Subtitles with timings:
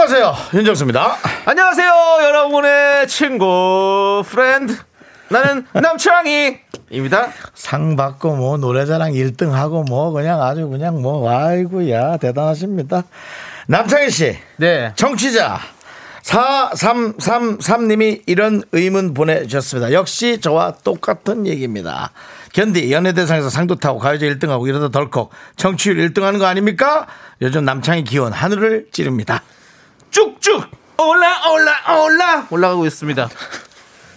[0.00, 0.34] 안녕하세요.
[0.54, 1.16] 윤정수입니다.
[1.44, 4.74] 안녕하세요, 여러분의 친구, friend.
[5.28, 7.28] 나는 남창희입니다.
[7.52, 13.02] 상 받고 뭐 노래자랑 1등 하고 뭐 그냥 아주 그냥 뭐 아이고야 대단하십니다.
[13.66, 14.38] 남창희 씨.
[14.56, 14.94] 네.
[14.96, 15.60] 청취자
[16.22, 19.92] 4333님이 이런 의문 보내주셨습니다.
[19.92, 22.12] 역시 저와 똑같은 얘기입니다.
[22.54, 27.06] 견디 연예대상에서 상도 타고 가요제 1등하고 이러다 덜컥 정치율 1등하는 거 아닙니까?
[27.42, 29.42] 요즘 남창희 기원 하늘을 찌릅니다.
[30.10, 32.46] 쭉쭉 올라, 올라, 올라!
[32.50, 33.28] 올라가고 있습니다.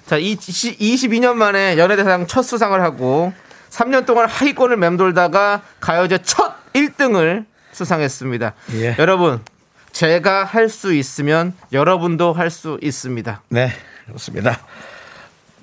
[0.06, 3.34] 자, 이, 22년 만에 연예대상 첫 수상을 하고
[3.70, 8.54] 3년 동안 하위권을 맴돌다가 가요제 첫 1등을 수상했습니다.
[8.74, 8.96] 예.
[9.00, 9.42] 여러분,
[9.94, 13.42] 제가 할 수 있으면 여러분도 할 수 있습니다.
[13.50, 13.72] 네,
[14.06, 14.60] 그렇습니다.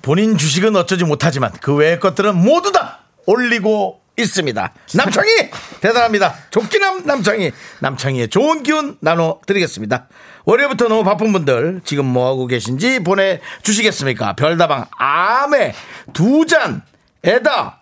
[0.01, 4.73] 본인 주식은 어쩌지 못하지만 그 외의 것들은 모두 다 올리고 있습니다.
[4.95, 5.49] 남창희
[5.81, 6.35] 대단합니다.
[6.51, 10.07] 좋기남 남창희 남창희의 좋은 기운 나눠드리겠습니다.
[10.45, 14.33] 월요일부터 너무 바쁜 분들 지금 뭐 하고 계신지 보내주시겠습니까?
[14.33, 15.73] 별다방 아메
[16.13, 16.81] 두 잔
[17.23, 17.81] 에다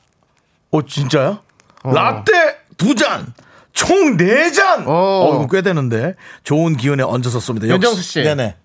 [0.71, 1.39] 오 진짜요?
[1.83, 3.33] 라떼 두 잔.
[3.71, 4.83] 총네 잔!
[4.87, 4.91] 어.
[4.91, 6.15] 어, 이거 꽤 되는데.
[6.43, 7.63] 좋은 기운에 얹어서 쏩니다.
[7.63, 8.21] 역시- 윤정수 씨.
[8.21, 8.57] 네네.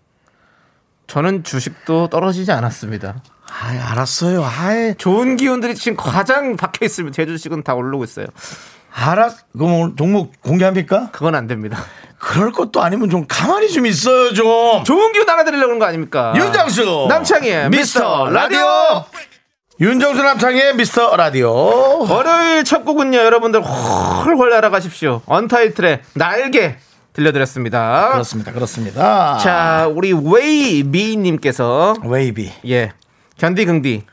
[1.07, 3.23] 저는 주식도 떨어지지 않았습니다.
[3.63, 4.45] 아이, 알았어요.
[4.45, 7.15] 아이, 좋은 기운들이 지금 가장 박혀 있습니다.
[7.15, 8.27] 제 주식은 다 오르고 있어요.
[8.93, 11.11] 알았, 그럼 오늘 종목 공개합니까?
[11.13, 11.79] 그건 안 됩니다.
[12.19, 14.83] 그럴 것도 아니면 좀 가만히 좀 있어요, 좀.
[14.85, 16.33] 좋은 기운 나눠드리려고 그런 거 아닙니까?
[16.37, 17.07] 윤정수.
[17.09, 19.05] 남창희의 미스터 라디오.
[19.81, 21.53] 윤정수 남창의 미스터 라디오.
[22.09, 25.23] 월요일 첫 곡은요, 여러분들 홀홀 날아가십시오.
[25.27, 26.77] 언타이틀의 날개
[27.13, 28.11] 들려드렸습니다.
[28.13, 29.39] 그렇습니다, 그렇습니다.
[29.39, 32.53] 자, 우리 웨이미님께서 웨이비.
[32.69, 32.93] 예
[33.39, 34.05] 경기 경기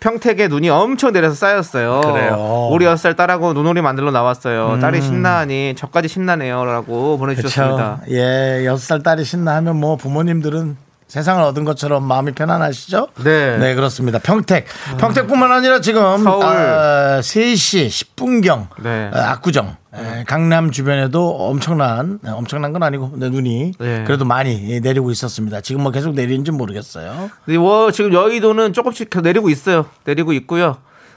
[0.00, 2.00] 평택에 눈이 엄청 내려서 쌓였어요.
[2.02, 2.68] 그래요.
[2.70, 4.78] 우리 6살 딸하고 눈오리 만들러 나왔어요.
[4.80, 8.00] 딸이 신나하니 저까지 신나네요라고 보내주셨습니다.
[8.04, 8.14] 그렇죠.
[8.14, 10.76] 예, 여섯 살 딸이 신나하면 뭐 부모님들은
[11.08, 13.08] 세상을 얻은 것처럼 마음이 편안하시죠?
[13.24, 13.56] 네.
[13.56, 14.18] 네, 그렇습니다.
[14.18, 14.66] 평택.
[14.98, 16.44] 평택뿐만 아니라 지금 서울.
[16.44, 19.10] 아, 3시 10분경 네.
[19.14, 24.04] 압구정 에, 강남 주변에도 엄청난 네, 엄청난 건 아니고 네, 눈이 네.
[24.06, 25.62] 그래도 많이 내리고 있었습니다.
[25.62, 27.30] 지금 뭐 계속 내리는지 모르겠어요.
[27.58, 29.86] 뭐 지금 여의도는 조금씩 내리고 있어요.
[30.04, 30.76] 내리고 있고요.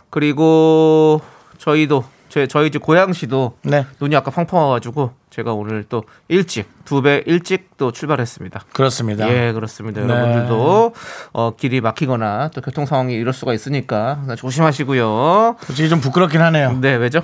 [0.09, 1.19] 그리고
[1.57, 3.85] 저희도 제 저희 집 고양시도 네.
[3.99, 8.65] 눈이 아까 펑펑 와가지고 제가 오늘 또 일찍 두 배 일찍 또 출발했습니다.
[8.73, 9.29] 그렇습니다.
[9.29, 10.01] 예, 그렇습니다.
[10.01, 10.07] 네.
[10.13, 10.93] 여러분들도
[11.33, 15.55] 어, 길이 막히거나 또 교통 상황이 이럴 수가 있으니까 조심하시고요.
[15.61, 16.77] 솔직히 좀 부끄럽긴 하네요.
[16.81, 17.21] 네, 왜죠?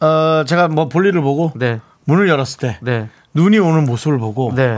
[0.00, 4.76] 어, 제가 뭐 볼일을 보고 네, 문을 열었을 때 네, 눈이 오는 모습을 보고 네.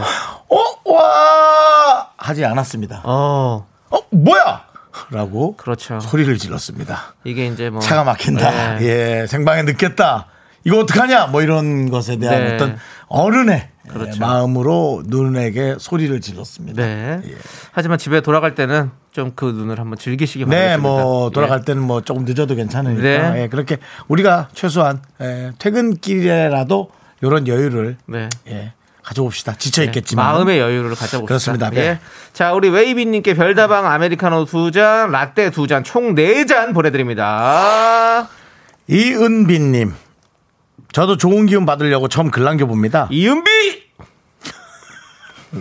[0.48, 2.08] 어, 와!
[2.18, 3.02] 하지 않았습니다.
[3.04, 4.64] 어, 어, 뭐야!
[5.10, 6.00] 라고 그렇죠.
[6.00, 7.14] 소리를 질렀습니다.
[7.24, 8.78] 이게 이제 뭐 차가 막힌다.
[8.78, 8.86] 네.
[9.22, 10.26] 예, 생방에 늦겠다.
[10.64, 11.26] 이거 어떡하냐?
[11.28, 12.54] 뭐 이런 것에 대한 네.
[12.54, 12.76] 어떤
[13.08, 14.12] 어른의 그렇죠.
[14.14, 16.80] 예, 마음으로 눈에게 소리를 질렀습니다.
[16.82, 17.20] 네.
[17.72, 20.82] 하지만 집에 돌아갈 때는 좀 그 눈을 한번 즐기시기 네, 바랍니다.
[20.82, 23.42] 뭐 돌아갈 때는 뭐 조금 늦어도 괜찮으니까 네.
[23.42, 23.78] 예, 그렇게
[24.08, 26.90] 우리가 최소한 예, 퇴근길에라도
[27.22, 28.28] 이런 여유를 네.
[28.48, 28.72] 예,
[29.02, 29.54] 가져봅시다.
[29.56, 31.26] 지쳐 있겠지만 마음의 여유를 가져봅시다.
[31.26, 31.70] 그렇습니다.
[31.70, 31.80] 네.
[31.80, 31.98] 예.
[32.32, 38.28] 자, 우리 웨이비님께 별다방 아메리카노 두 잔, 라떼 두 잔, 총 네 잔 보내드립니다.
[38.86, 39.92] 이은빈님,
[40.92, 43.08] 저도 좋은 기운 받으려고 처음 글 남겨봅니다.
[43.10, 43.79] 이은비!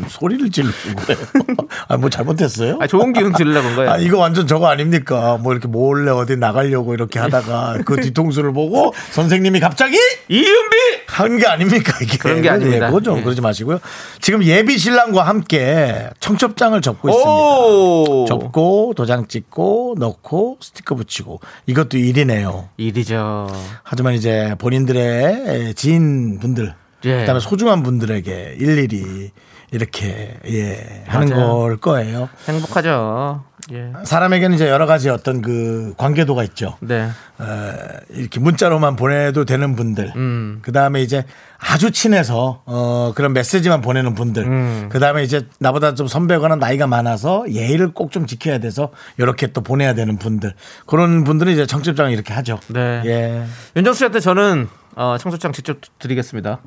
[0.07, 1.21] 소리를 지르는 거예요.
[1.87, 2.77] 아, 뭐 잘못했어요?
[2.79, 3.91] 아, 좋은 기운 온 거예요.
[3.91, 5.37] 아, 이거 완전 저거 아닙니까?
[5.41, 9.97] 뭐 이렇게 몰래 어디 나가려고 이렇게 하다가 그 뒤통수를 보고 선생님이 갑자기
[10.29, 10.77] 이은비!
[11.07, 11.97] 한 게 아닙니까?
[12.01, 12.87] 이게 그런 게 아닙니다.
[12.87, 13.21] 그거 좀 예.
[13.23, 13.79] 그러지 마시고요.
[14.21, 17.29] 지금 예비 신랑과 함께 청첩장을 접고 있습니다.
[17.31, 18.25] 오!
[18.27, 22.69] 접고 도장 찍고 넣고 스티커 붙이고 이것도 일이네요.
[22.77, 23.47] 일이죠.
[23.83, 26.73] 하지만 이제 본인들의 지인분들
[27.05, 27.19] 예.
[27.21, 29.31] 그다음에 소중한 분들에게 일일이
[29.71, 31.53] 이렇게 예 하는 맞아요.
[31.57, 32.29] 걸 거예요.
[32.47, 33.43] 행복하죠.
[33.71, 33.91] 예.
[34.03, 36.77] 사람에게는 이제 여러 가지 어떤 그 관계도가 있죠.
[36.79, 37.07] 네.
[37.37, 37.73] 어,
[38.09, 40.13] 이렇게 문자로만 보내도 되는 분들.
[40.15, 40.59] 음.
[40.63, 41.23] 그 다음에 이제
[41.59, 44.43] 아주 친해서 어, 그런 메시지만 보내는 분들.
[44.43, 44.89] 음.
[44.91, 48.89] 그 다음에 이제 나보다 좀 선배거나 나이가 많아서 예의를 꼭 좀 지켜야 돼서
[49.19, 50.55] 이렇게 또 보내야 되는 분들.
[50.87, 52.59] 그런 분들은 이제 청첩장을 이렇게 하죠.
[52.69, 53.01] 네.
[53.05, 53.43] 예.
[53.75, 56.59] 윤정수 씨한테 저는 어, 청소장 직접 드리겠습니다.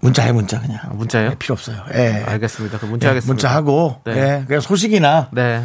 [0.00, 0.78] 문자해 문자 그냥.
[0.84, 1.30] 아, 문자요?
[1.30, 1.82] 네, 필요 없어요.
[1.94, 2.24] 예.
[2.26, 2.78] 알겠습니다.
[2.78, 3.32] 그 예, 문자하겠습니다.
[3.32, 4.12] 문자하고 네.
[4.12, 5.64] 예, 그냥 소식이나 네.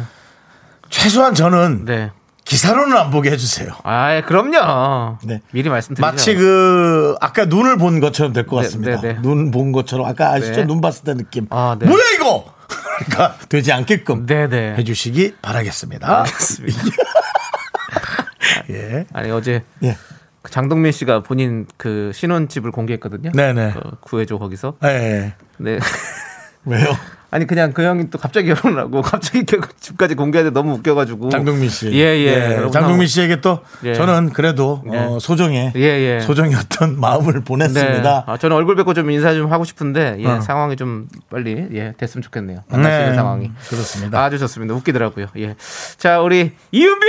[0.90, 2.10] 최소한 저는 네.
[2.44, 3.70] 기사로는 안 보게 해주세요.
[3.84, 5.18] 아, 그럼요.
[5.24, 5.40] 네.
[5.52, 6.06] 미리 말씀드리죠.
[6.06, 9.00] 마치 그 아까 눈을 본 것처럼 될것 네, 같습니다.
[9.00, 9.18] 네, 네.
[9.22, 10.60] 눈본 것처럼 아까 아시죠?
[10.60, 10.64] 네.
[10.64, 11.46] 눈 봤을 때 느낌.
[11.50, 11.86] 아, 네.
[11.86, 12.52] 뭐야 이거?
[13.06, 14.74] 그러니까 되지 않게끔 네, 네.
[14.76, 16.20] 해주시기 바라겠습니다.
[16.20, 16.78] 알겠습니다.
[18.70, 19.06] 예.
[19.12, 19.96] 아니 어제 예.
[20.44, 23.32] 그 장동민 씨가 본인 그 신혼집을 공개했거든요.
[23.32, 23.72] 네네.
[23.72, 24.74] 그 구해줘 거기서.
[24.84, 25.34] 예, 예.
[25.56, 25.78] 네.
[26.66, 26.84] 왜요?
[27.30, 29.46] 아니 그냥 그 형이 또 갑자기 결혼을 하고 갑자기
[29.80, 31.30] 집까지 공개하는데 너무 웃겨가지고.
[31.30, 31.90] 장동민 씨.
[31.94, 32.52] 예, 예.
[32.52, 33.94] 여러분 장동민 씨에게 또 예.
[33.94, 34.98] 저는 그래도 예.
[34.98, 36.20] 어, 소정의 예, 예.
[36.20, 37.40] 소정의 어떤 마음을 네.
[37.40, 38.24] 보냈습니다.
[38.26, 40.40] 아, 저는 얼굴 뵙고 좀 인사 좀 하고 싶은데 예, 어.
[40.42, 42.64] 상황이 좀 빨리 예, 됐으면 좋겠네요.
[42.68, 43.50] 수 있는 네, 상황이.
[43.66, 44.22] 그렇습니다.
[44.22, 44.74] 아주 좋습니다.
[44.74, 45.28] 웃기더라고요.
[45.38, 45.54] 예.
[45.96, 47.06] 자, 우리 이은비!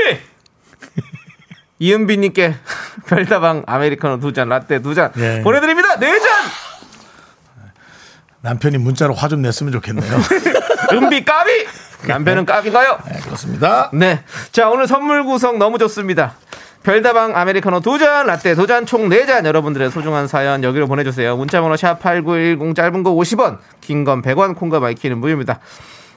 [1.80, 2.56] 이은비님께
[3.08, 5.42] 별다방 아메리카노 두 잔, 라떼 두잔 예.
[5.44, 6.00] 보내드립니다.
[6.00, 6.30] 네 잔!
[8.42, 10.12] 남편이 문자로 화 좀 냈으면 좋겠네요.
[10.94, 11.52] 은비 까비!
[12.08, 13.00] 남편은 까비가요?
[13.12, 13.90] 네, 그렇습니다.
[13.92, 14.24] 네.
[14.52, 16.36] 자, 오늘 선물 구성 너무 좋습니다.
[16.84, 21.36] 별다방 아메리카노 두 잔, 라떼 두 잔, 총 네 잔 여러분들의 소중한 사연 여기로 보내주세요.
[21.36, 25.60] 문자번호 샵8910 짧은 거 50원, 긴 건 100원, 콩과 마이K는 무료입니다.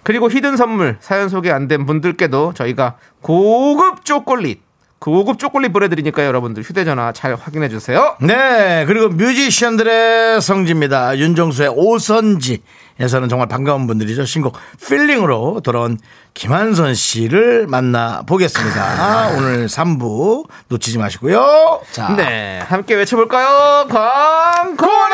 [0.02, 4.60] 그리고 hidden 선물 사연 소개 안 된 분들께도 저희가 고급 초콜릿,
[4.98, 8.16] 고급 초콜릿 보내드리니까 여러분들 휴대전화 잘 확인해 주세요.
[8.20, 11.16] 네, 그리고 뮤지션들의 성지입니다.
[11.18, 14.24] 윤정수의 오선지에서는 정말 반가운 분들이죠.
[14.24, 15.98] 신곡 필링으로 돌아온
[16.34, 19.28] 김한선 씨를 만나 보겠습니다.
[19.36, 21.80] 오늘 3부 놓치지 마시고요.
[21.92, 23.86] 자, 네, 함께 외쳐볼까요?
[23.88, 25.08] 광고나!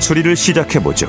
[0.00, 1.08] 추리를 시작해 보죠.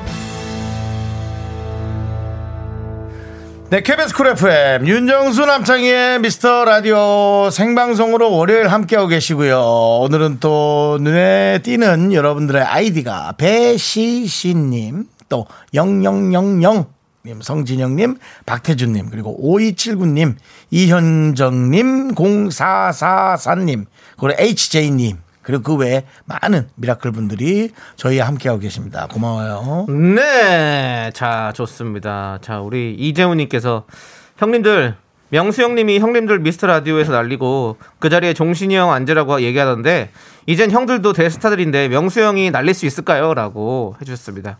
[3.71, 9.61] 네, KBS 쿨 FM 윤정수 남창희의 미스터 라디오 생방송으로 월요일 함께하고 계시고요.
[10.01, 16.85] 오늘은 또 눈에 띄는 여러분들의 아이디가 배시시님, 또 0000님,
[17.41, 20.35] 성진영님, 박태준님, 그리고 5279님,
[20.71, 23.85] 이현정님, 0444님,
[24.19, 29.07] 그리고 HJ님, 그리고 그 외에 많은 미라클 분들이 저희와 함께하고 계십니다.
[29.11, 29.85] 고마워요.
[29.89, 31.11] 네.
[31.13, 32.39] 자, 좋습니다.
[32.41, 33.85] 자, 우리 이재훈님께서
[34.37, 34.95] 형님들,
[35.29, 40.11] 명수 형님이 형님들 미스터 라디오에서 날리고 그 자리에 종신이 형 앉으라고 얘기하던데
[40.45, 43.33] 이젠 형들도 대스타들인데 명수 형이 날릴 수 있을까요?
[43.33, 44.57] 라고 해주셨습니다.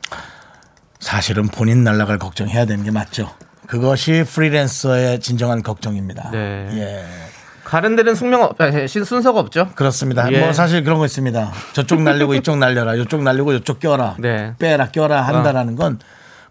[0.99, 3.33] 사실은 본인 날라갈 걱정해야 되는 게 맞죠.
[3.67, 6.29] 그것이 프리랜서의 진정한 걱정입니다.
[6.31, 6.69] 네.
[6.73, 7.30] 예.
[7.71, 9.69] 가는 데는 숙명 없, 아니, 신- 순서가 없죠?
[9.75, 10.29] 그렇습니다.
[10.33, 10.41] 예.
[10.41, 11.53] 뭐 사실 그런 거 있습니다.
[11.71, 12.95] 저쪽 날리고 이쪽 날려라.
[12.95, 14.17] 이쪽 날리고 이쪽 껴라.
[14.19, 14.53] 네.
[14.59, 15.97] 빼라 껴라 한다라는 건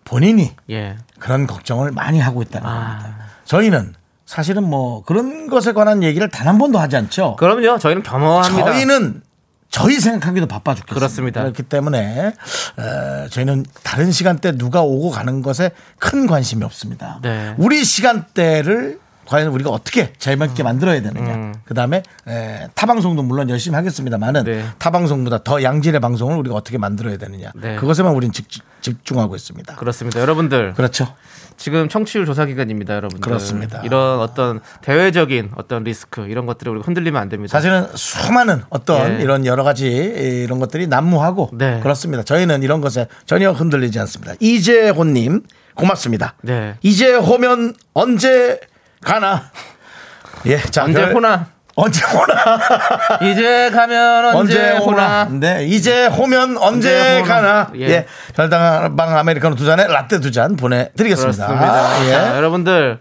[0.04, 0.96] 본인이 예.
[1.18, 2.72] 그런 걱정을 많이 하고 있다는 아.
[2.98, 3.18] 겁니다.
[3.44, 3.92] 저희는
[4.24, 7.36] 사실은 뭐 그런 것에 관한 얘기를 단 한 번도 하지 않죠.
[7.36, 7.78] 그럼요.
[7.78, 8.64] 저희는 겸허합니다.
[8.72, 9.22] 저희는
[9.68, 10.94] 저희 생각하기도 바빠 죽겠습니다.
[10.94, 11.40] 그렇습니다.
[11.42, 12.32] 그렇기 때문에
[12.78, 17.18] 에, 저희는 다른 시간대 누가 오고 가는 것에 큰 관심이 없습니다.
[17.22, 17.54] 네.
[17.58, 18.98] 우리 시간대를
[19.30, 21.34] 과연 우리가 어떻게 재밌게 만들어야 되느냐.
[21.34, 21.54] 음.
[21.64, 22.02] 그 다음에
[22.74, 24.64] 타 방송도 물론 열심히 하겠습니다만은 네.
[24.78, 27.52] 타 방송보다 더 양질의 방송을 우리가 어떻게 만들어야 되느냐.
[27.54, 27.76] 네.
[27.76, 28.48] 그것에만 우리는 집,
[28.80, 29.76] 집중하고 있습니다.
[29.76, 30.20] 그렇습니다.
[30.20, 30.74] 여러분들.
[30.74, 31.14] 그렇죠.
[31.56, 33.20] 지금 청취율 조사 기간입니다, 여러분들.
[33.20, 33.82] 그렇습니다.
[33.84, 37.52] 이런 어떤 대외적인 어떤 리스크 이런 것들을 우리가 흔들리면 안 됩니다.
[37.52, 39.22] 사실은 수많은 어떤 예.
[39.22, 41.78] 이런 여러 가지 이런 것들이 난무하고 네.
[41.84, 42.24] 그렇습니다.
[42.24, 44.34] 저희는 이런 것에 전혀 흔들리지 않습니다.
[44.40, 45.42] 이재호님
[45.74, 46.34] 고맙습니다.
[46.42, 46.74] 네.
[46.82, 48.58] 이재호면 언제
[49.04, 49.50] 가나?
[50.46, 51.46] 예, 자 언제 별- 호나?
[51.76, 53.18] 언제 호나?
[53.30, 55.24] 이제 가면 언제, 호나?
[55.30, 57.34] 네, 이제 호면 언제, 언제 호나?
[57.34, 57.70] 가나?
[57.76, 57.80] 예.
[57.88, 61.46] 예, 별당방 아메리카노 두 잔에 라떼 두 잔 보내드리겠습니다.
[61.46, 62.06] 그렇습니다.
[62.06, 62.10] 예.
[62.10, 62.98] 자, 여러분들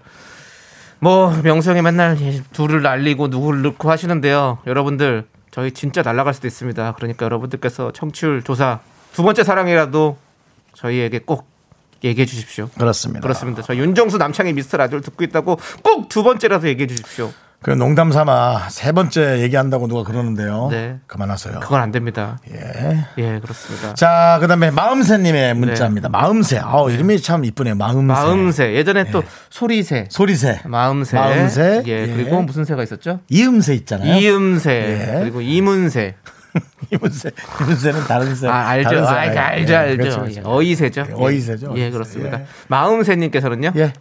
[0.99, 2.17] 뭐 명수 형이 맨날
[2.53, 4.59] 둘을 날리고 누구를 넣고 하시는데요.
[4.67, 6.93] 여러분들 저희 진짜 날아갈 수도 있습니다.
[6.95, 8.79] 그러니까 여러분들께서 청취율 조사
[9.13, 10.17] 두 번째 사랑이라도
[10.75, 11.48] 저희에게 꼭
[12.03, 12.69] 얘기해 주십시오.
[12.77, 13.21] 그렇습니다.
[13.21, 13.61] 그렇습니다.
[13.61, 17.31] 저 윤정수 남창희 미스터 라디오를 듣고 있다고 꼭 두 번째라도 얘기해 주십시오.
[17.61, 20.69] 그 농담 삼아 세 번째 얘기한다고 누가 그러는데요.
[20.71, 20.97] 네.
[21.07, 21.59] 그만하세요.
[21.59, 22.39] 그건 안 됩니다.
[22.49, 23.05] 예.
[23.17, 23.93] 예, 그렇습니다.
[23.95, 26.07] 자, 그 다음에 마음새님의 문자입니다.
[26.07, 26.57] 마음새.
[26.57, 27.75] 아우, 이름이 참 이쁘네요.
[27.75, 28.13] 마음새.
[28.13, 28.73] 마음새.
[28.75, 30.61] 예전에 또 소리새, 소리새.
[30.63, 31.83] 마음새, 마음새.
[31.85, 32.07] 예, 예.
[32.07, 33.19] 그리고 무슨 새가 있었죠?
[33.27, 34.15] 이음새 있잖아요.
[34.15, 35.19] 이음새, 예.
[35.19, 36.15] 그리고 이문새.
[36.91, 38.47] 이문세, 이문세는 다른 새.
[38.47, 38.89] 아, 알죠.
[38.89, 39.11] 다른 새.
[39.11, 39.97] 아, 예, 알죠, 예, 알죠.
[39.97, 40.39] 그렇죠, 그렇죠.
[40.39, 41.05] 예, 어이새죠.
[41.09, 41.13] 예.
[41.15, 41.91] 어이새죠, 예, 어이새.
[41.91, 42.39] 그렇습니다.
[42.41, 42.45] 예.
[42.67, 43.71] 마음새님께서는요.
[43.75, 43.93] 예,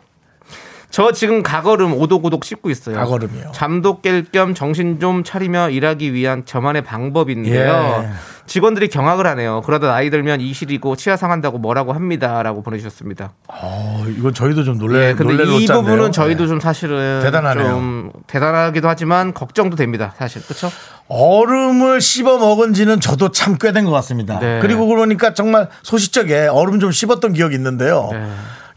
[0.99, 2.97] 저 지금 가거름 오독오독 씹고 있어요.
[2.97, 3.53] 가거름이요.
[3.53, 8.03] 잠도 깰 겸 정신 좀 차리며 일하기 위한 저만의 방법인데요.
[8.05, 8.09] 예.
[8.47, 9.63] 직원들이 경악을 하네요.
[9.65, 13.31] 그러다 나이 들면 이실이고 치아 상한다고 뭐라고 합니다라고 보내주셨습니다.
[13.47, 15.67] 어, 이건 저희도 좀 놀래, 예, 근데 이.
[15.67, 16.49] 부분은 저희도 예.
[16.49, 17.69] 좀 사실은 대단하네요.
[17.69, 20.15] 좀 대단하기도 하지만 걱정도 됩니다.
[20.19, 20.69] 사실 그렇죠?
[21.07, 24.41] 얼음을 씹어 먹은 지는 저도 참 꽤 된 것 같습니다.
[24.41, 24.59] 네.
[24.61, 28.09] 그리고 그러니까 정말 소시적에 얼음 좀 씹었던 기억이 있는데요.
[28.11, 28.27] 네.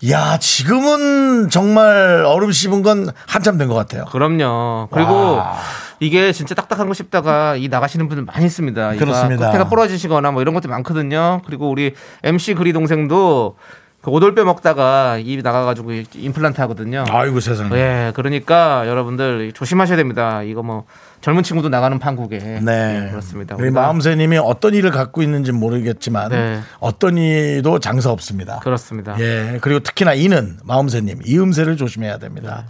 [0.09, 4.05] 야, 지금은 정말 얼음 씹은 건 한참 된 것 같아요.
[4.05, 4.87] 그럼요.
[4.91, 5.57] 그리고 와.
[5.99, 8.95] 이게 진짜 딱딱한 거 씹다가 이 나가시는 분들 많이 있습니다.
[8.95, 9.51] 그렇습니다.
[9.51, 11.41] 끝에가 부러지시거나 뭐 이런 것도 많거든요.
[11.45, 11.93] 그리고 우리
[12.23, 13.55] MC 그리 동생도
[14.01, 17.05] 그 오돌뼈 먹다가 입이 나가가지고 임플란트 하거든요.
[17.07, 17.69] 아이고 세상에.
[17.77, 20.41] 예, 그러니까 여러분들 조심하셔야 됩니다.
[20.41, 20.85] 이거 뭐
[21.21, 22.39] 젊은 친구도 나가는 판국에.
[22.61, 23.05] 네.
[23.05, 23.55] 예, 그렇습니다.
[23.57, 26.61] 우리 마음새님이 어떤 일을 갖고 있는지 모르겠지만 네.
[26.79, 28.59] 어떤 이도 장사 없습니다.
[28.59, 29.15] 그렇습니다.
[29.19, 29.59] 예.
[29.61, 32.65] 그리고 특히나 이는 마음새님 이음새를 조심해야 됩니다.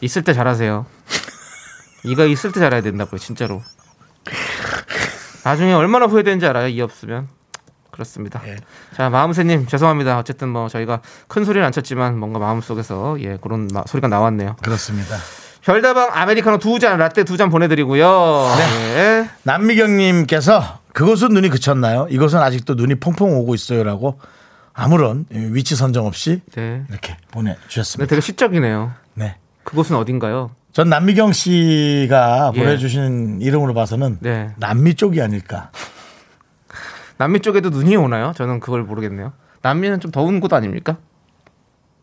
[0.00, 0.86] 있을 때 잘하세요.
[2.04, 3.62] 이가 있을 때 잘해야 된다고요, 진짜로.
[5.44, 7.28] 나중에 얼마나 후회되는지 알아요, 이 없으면.
[7.90, 8.42] 그렇습니다.
[8.46, 8.56] 예.
[8.96, 10.18] 자, 마음새님, 죄송합니다.
[10.18, 14.56] 어쨌든 뭐 저희가 큰 소리는 안 쳤지만 뭔가 마음 속에서 예, 그런 마- 소리가 나왔네요.
[14.62, 15.16] 그렇습니다.
[15.64, 18.46] 별다방 아메리카노 두 잔, 라떼 두 잔 보내드리고요.
[18.58, 19.28] 네.
[19.44, 22.06] 남미경님께서 그곳은 눈이 그쳤나요?
[22.10, 24.20] 이곳은 아직도 눈이 펑펑 오고 있어요라고
[24.74, 26.82] 아무런 위치 선정 없이 네.
[26.90, 28.08] 이렇게 보내주셨습니다.
[28.08, 28.92] 되게 시적이네요.
[29.14, 29.36] 네.
[29.64, 30.50] 그곳은 어딘가요?
[30.72, 32.58] 전 남미경 씨가 예.
[32.58, 34.50] 보내주신 이름으로 봐서는 네.
[34.58, 35.70] 남미 쪽이 아닐까.
[37.16, 38.32] 남미 쪽에도 눈이 오나요?
[38.36, 39.32] 저는 그걸 모르겠네요.
[39.62, 40.98] 남미는 좀 더운 곳 아닙니까?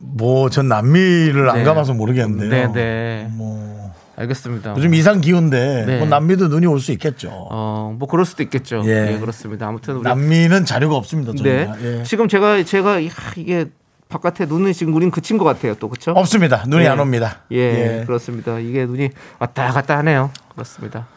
[0.03, 1.63] 뭐 전 남미를 안 네.
[1.63, 2.49] 가봐서 모르겠는데요.
[2.49, 3.27] 네, 네.
[3.31, 4.73] 뭐 알겠습니다.
[4.77, 5.97] 요즘 이상 기후인데 네.
[5.99, 7.29] 뭐 남미도 눈이 올 수 있겠죠.
[7.31, 8.81] 어, 뭐 그럴 수도 있겠죠.
[8.85, 9.13] 예.
[9.13, 9.67] 예, 그렇습니다.
[9.67, 11.31] 아무튼 우리 남미는 자료가 없습니다.
[11.43, 11.65] 네.
[11.67, 11.99] 저희가.
[11.99, 12.03] 예.
[12.03, 13.65] 지금 제가 제가 이- 하, 이게
[14.09, 15.73] 바깥에 눈이 지금 우린 그친 것 같아요.
[15.75, 16.11] 또 그렇죠?
[16.11, 16.65] 없습니다.
[16.67, 16.89] 눈이 예.
[16.89, 17.37] 안 옵니다.
[17.51, 18.59] 예, 그렇습니다.
[18.59, 20.31] 이게 눈이 왔다 갔다 하네요.
[20.53, 21.07] 그렇습니다.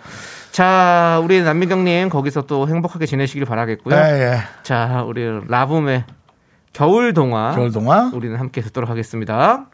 [0.53, 3.97] 자, 우리 남미경님 거기서 또 행복하게 지내시길 바라겠고요.
[3.97, 4.38] 예, 예.
[4.62, 6.05] 자, 우리 라붐의
[6.75, 8.11] 겨울 동화 겨울 동화.
[8.12, 9.71] 우리는 함께 듣도록 하겠습니다.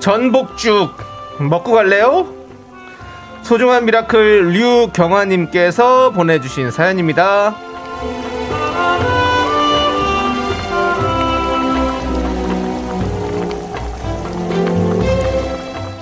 [0.00, 0.90] 전복죽
[1.48, 2.26] 먹고 갈래요?
[3.42, 7.56] 소중한 미라클 류경아님께서 보내주신 사연입니다.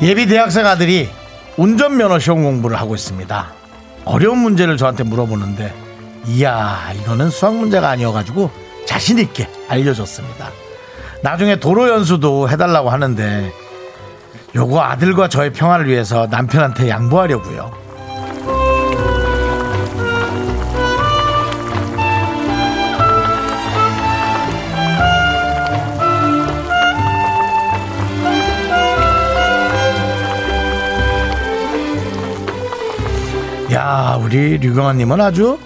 [0.02, 1.10] 예비 대학생 아들이
[1.56, 3.52] 운전면허 시험 공부를 하고 있습니다.
[4.06, 5.74] 어려운 문제를 저한테 물어보는데,
[6.26, 8.50] 이야, 이거는 수학 문제가 아니어가지고
[8.86, 10.50] 자신 있게 알려줬습니다.
[11.22, 13.52] 나중에 도로 연수도 해달라고 하는데,
[14.54, 17.79] 요거 아들과 저의 평화를 위해서 남편한테 양보하려고요.
[33.72, 35.58] 야, 우리 류경아님은 아주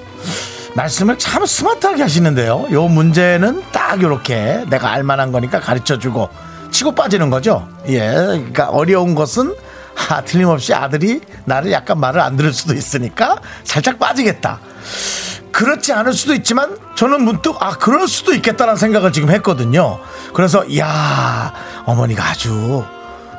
[0.74, 2.66] 말씀을 참 스마트하게 하시는데요.
[2.72, 6.28] 요 문제는 딱 요렇게 내가 알만한 거니까 가르쳐 주고
[6.70, 7.66] 치고 빠지는 거죠.
[7.88, 8.10] 예.
[8.10, 9.54] 그러니까 어려운 것은
[10.10, 14.58] 아, 틀림없이 아들이 나를 약간 말을 안 들을 수도 있으니까 살짝 빠지겠다.
[15.52, 20.00] 그렇지 않을 수도 있지만 저는 문득 아 그럴 수도 있겠다는 생각을 지금 했거든요.
[20.34, 21.54] 그래서 야
[21.86, 22.84] 어머니가 아주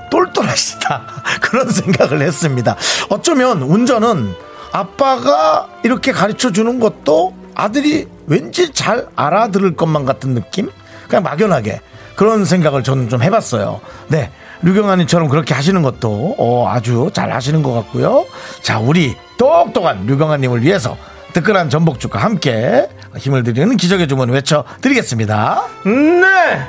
[0.10, 1.06] 똘똘하시다
[1.42, 2.78] 그런 생각을 했습니다.
[3.10, 4.34] 어쩌면 운전은
[4.76, 10.70] 아빠가 이렇게 가르쳐 주는 것도 아들이 왠지 잘 알아들을 것만 같은 느낌?
[11.08, 11.80] 그냥 막연하게
[12.18, 13.80] 그런 생각을 저는 좀 해봤어요.
[14.10, 14.32] 네.
[14.64, 18.26] 류경아님처럼 그렇게 하시는 것도 어, 아주 잘 하시는 것 같고요.
[18.62, 20.98] 자, 우리 똑똑한 류경아님을 위해서
[21.32, 25.64] 뜨끈한 전복죽과 함께 힘을 드리는 기적의 주문 외쳐드리겠습니다.
[25.86, 26.68] 네!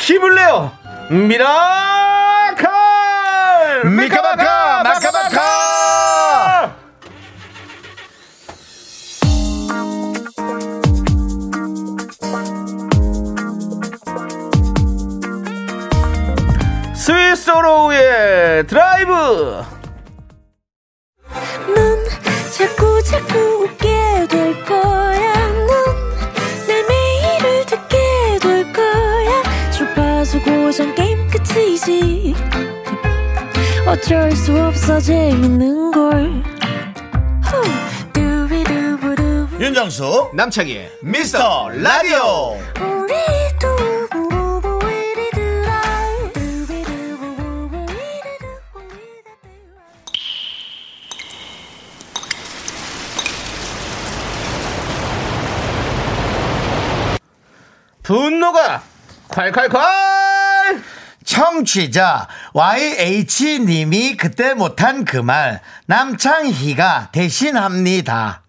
[0.00, 0.70] 힘을 내요!
[1.10, 2.68] 미라클!
[3.84, 5.35] 미카마카 마카마카
[17.06, 19.12] 스위스 로우의 드라이브!
[21.72, 22.04] 넌
[22.50, 25.52] 자꾸 자꾸 웃게 될 거야.
[25.52, 27.96] 넌내 매일을 듣게
[28.42, 29.70] 될 거야.
[29.70, 32.34] 주파수 고정 게임 끝이지.
[33.86, 36.42] 어쩔 수 없어 재밌는 걸.
[37.44, 37.62] 후.
[39.60, 42.58] 윤정수 남창희의 미스터 라디오
[58.06, 58.82] 분노가
[59.28, 60.80] 콸콸콸!
[61.24, 68.42] 청취자 YH님이 그때 못한 그 말 남창희가 대신합니다.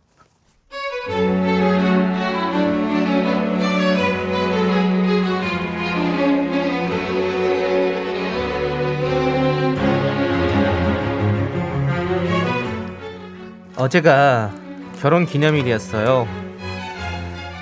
[13.75, 14.51] 어제가
[14.99, 16.27] 결혼 기념일이었어요.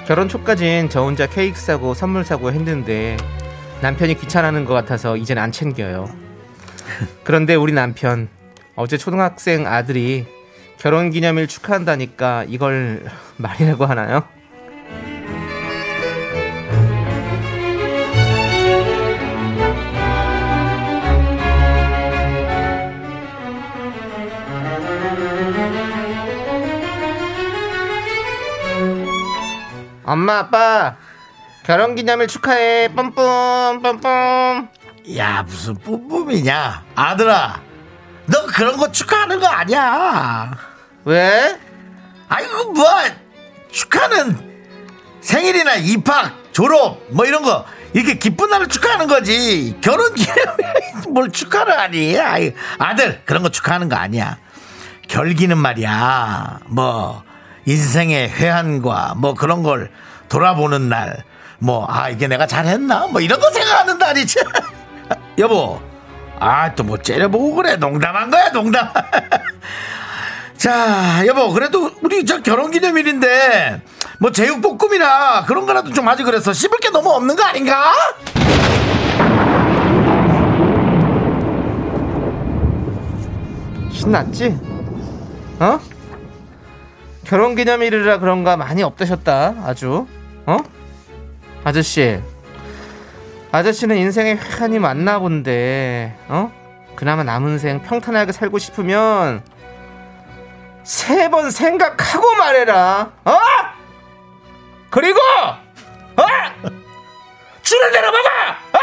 [0.06, 3.18] 결혼 초까진 저 혼자 케이크 사고 선물 사고 했는데
[3.82, 6.08] 남편이 귀찮아하는 것 같아서 이젠 안 챙겨요.
[7.24, 8.30] 그런데 우리 남편
[8.76, 10.28] 어제 초등학생 아들이
[10.78, 13.04] 결혼 기념일 축하한다니까 이걸
[13.38, 14.24] 말이라고 하나요?
[30.06, 30.96] 엄마 아빠
[31.66, 32.90] 결혼 기념일 축하해.
[32.90, 34.70] 뿜뿜 뿜뿜.
[35.18, 36.84] 야 무슨 뿜뿜이냐?
[36.96, 37.60] 아들아
[38.28, 40.52] 너 그런 거 축하하는 거 아니야.
[41.06, 41.60] 왜?
[42.30, 42.86] 아이고 뭐
[43.72, 44.56] 축하는
[45.22, 49.78] 생일이나 입학 졸업 뭐 이런 거 이렇게 기쁜 날을 축하하는 거지.
[49.82, 50.48] 결혼 기념일
[51.10, 52.20] 뭘 축하를 하니?
[52.20, 54.38] 아이, 아들 그런 거 축하하는 거 아니야.
[55.08, 56.60] 결기는 말이야.
[56.68, 57.24] 뭐
[57.66, 59.90] 인생의 회한과 뭐 그런 걸
[60.30, 61.24] 돌아보는 날
[61.60, 64.40] 뭐 아 이게 내가 잘했나 뭐 이런 거 생각하는 날이지
[65.40, 65.80] 여보
[66.40, 68.90] 아 또 뭐 째려보고 그래 농담한 거야 농담
[70.58, 73.82] 자, 여보, 그래도 우리 저 결혼 기념일인데,
[74.20, 77.92] 뭐 제육볶음이나 그런 거라도 좀 하지 그래서 씹을 게 너무 없는 거 아닌가?
[83.92, 84.58] 신났지?
[85.60, 85.80] 어?
[87.26, 90.08] 결혼 기념일이라 그런가 많이 업되셨다 아주
[90.46, 90.58] 어?
[91.64, 92.22] 아저씨
[93.52, 96.52] 아저씨는 인생에 회한이 많나 본데 어?
[96.96, 99.44] 그나마 남은 생 평탄하게 살고 싶으면
[100.84, 103.38] 세 번 생각하고 말해라 어?
[104.92, 106.26] 그리고 어?
[107.64, 108.30] 주는 대로 먹어
[108.74, 108.80] 어?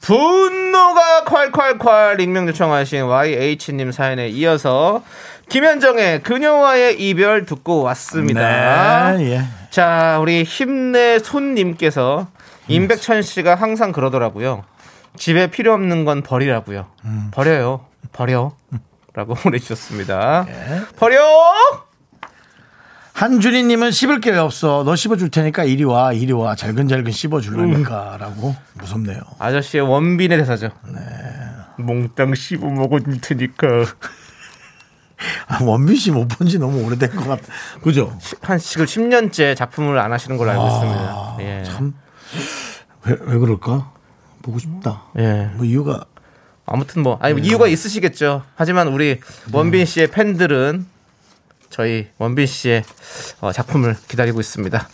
[0.00, 5.02] 분노가 콸콸콸 익명 요청하신 YH님 사연에 이어서
[5.48, 9.12] 김현정의 그녀와의 이별 듣고 왔습니다.
[9.12, 9.44] 네, 예.
[9.70, 12.28] 자, 우리 힘내 손님께서
[12.68, 14.64] 임백천 씨가 항상 그러더라고요.
[15.16, 16.86] 집에 필요 없는 건 버리라고요.
[17.32, 17.86] 버려요.
[18.12, 18.52] 버려.
[19.14, 20.46] 라고 보내주셨습니다.
[20.96, 21.20] 버려!
[23.12, 24.82] 한준희님은 씹을 게 없어.
[24.84, 26.56] 너 씹어줄 테니까 이리 와, 이리 와.
[26.56, 28.16] 잘근잘근 씹어줄라니까.
[28.18, 29.20] 라고 무섭네요.
[29.38, 30.70] 아저씨의 원빈의 대사죠.
[31.78, 33.66] 몽땅 씹어 먹을 테니까.
[35.48, 37.42] 아, 원빈 씨 못 본 지 너무 오래된 것 같아.
[37.82, 38.16] 그죠?
[38.42, 41.36] 한 지금 10년째 작품을 안 하시는 걸로 알고 있습니다.
[41.40, 41.62] 예.
[41.64, 41.94] 참,
[43.06, 43.92] 왜, 왜 그럴까?
[44.42, 45.04] 보고 싶다.
[45.18, 45.50] 예.
[45.54, 46.04] 뭐 이유가
[46.66, 48.42] 아무튼 뭐 아니 이유가 있으시겠죠.
[48.56, 49.20] 하지만 우리
[49.52, 50.86] 원빈 씨의 팬들은
[51.70, 52.84] 저희 원빈 씨의
[53.40, 54.88] 어, 작품을 기다리고 있습니다.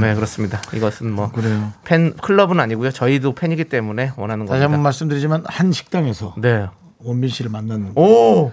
[0.00, 0.14] 네.
[0.14, 0.60] 그렇습니다.
[0.72, 1.72] 이것은 뭐 그래요.
[1.84, 2.90] 팬 클럽은 아니고요.
[2.90, 4.82] 저희도 팬이기 때문에 원하는 다시 한번 겁니다.
[4.84, 6.66] 말씀드리지만 한 식당에서 네.
[6.98, 8.52] 원빈 씨를 만났는데 오.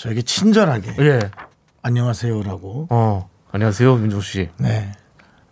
[0.00, 1.18] 저에게 친절하게 예.
[1.82, 3.28] 안녕하세요라고 어.
[3.52, 4.48] 안녕하세요, 민조 씨.
[4.56, 4.92] 네.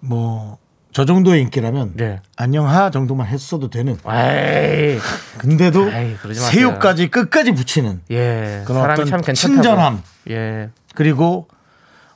[0.01, 0.57] 뭐,
[0.91, 2.23] 저 정도의 인기라면, 네.
[2.35, 3.99] 안녕하 정도만 했어도 되는.
[4.07, 4.99] 에이.
[5.37, 6.51] 근데도, 에이, 그러지 마세요.
[6.71, 8.01] 새우까지 끝까지 붙이는.
[8.11, 8.63] 예.
[8.65, 9.35] 그런 사람이 어떤 참.
[9.35, 10.03] 친절함.
[10.31, 10.71] 예.
[10.95, 11.49] 그리고,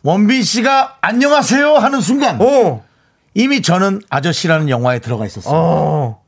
[0.02, 2.80] 원빈 씨가 안녕하세요 하는 순간, 오.
[3.34, 5.54] 이미 저는 아저씨라는 영화에 들어가 있었어요.
[5.54, 6.22] 어.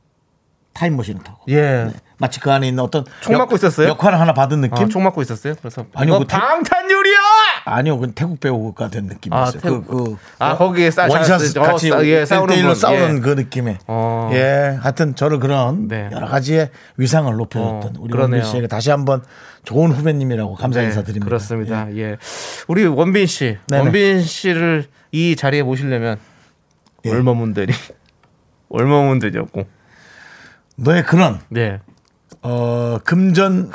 [0.73, 1.45] 타임머신을 타고.
[1.49, 1.89] 예.
[2.17, 3.03] 마치 그 안에 있는 어떤.
[3.21, 3.89] 총 맞고 있었어요?
[3.89, 4.85] 역할을 하나 받은 느낌?
[4.85, 5.55] 아, 총 맞고 있었어요.
[5.59, 7.17] 그래서 아니요, 이거 그 태- 방탄유리야.
[7.65, 9.57] 아니요, 그 태국 배우가 된 느낌이었어요.
[9.57, 9.87] 아, 태국.
[9.87, 12.75] 그, 그 아, 거기에 싸- 원샷 자- 같이 어, 싸- 예, 싸우는 1대1로 분.
[12.75, 13.19] 싸우는 예.
[13.21, 13.77] 그 느낌에.
[13.87, 14.29] 어.
[14.33, 16.09] 예, 하여튼 저를 그런 네.
[16.11, 18.37] 여러 가지의 위상을 높여줬던 어, 우리 그러네요.
[18.37, 19.21] 원빈 씨에게 다시 한번
[19.65, 21.25] 좋은 후배님이라고 감사 네, 인사 드립니다.
[21.25, 21.87] 그렇습니다.
[21.97, 22.17] 예.
[22.67, 23.83] 우리 원빈 씨, 네네.
[23.83, 26.17] 원빈 씨를 이 자리에 모시려면
[27.05, 27.09] 예.
[27.11, 27.73] 얼마면 되니?
[28.69, 29.65] 얼마면 되냐고.
[30.77, 31.79] 너의 그런 네,
[32.47, 33.71] 어, 금전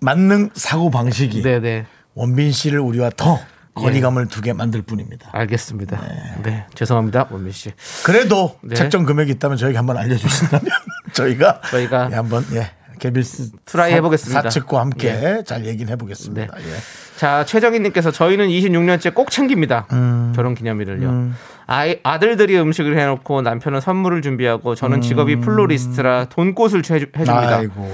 [0.00, 1.86] 만능 사고 방식이 네, 네.
[2.14, 3.38] 원빈 씨를 우리와 더
[3.78, 3.82] 예.
[3.82, 5.28] 거리감을 두게 만들 뿐입니다.
[5.32, 6.00] 알겠습니다.
[6.42, 7.72] 네, 죄송합니다, 원빈 씨.
[8.04, 8.74] 그래도 네.
[8.74, 10.66] 책정 금액이 있다면 저에게 한번 알려주신다면
[11.12, 14.42] 저희가 저희가 예, 한번 예 개빌스 try 해보겠습니다.
[14.42, 16.58] 사측과 함께 잘 얘기는 해보겠습니다.
[16.58, 17.16] 예.
[17.18, 19.86] 자, 최정희님께서 저희는 26년째 꼭 챙깁니다.
[19.92, 20.32] 음.
[20.34, 21.32] 결혼 기념일을요.
[21.68, 27.56] 아이, 아들들이 음식을 해놓고 남편은 선물을 준비하고 저는 직업이 플로리스트라 돈꽃을 주- 해줍니다.
[27.56, 27.90] 아이고,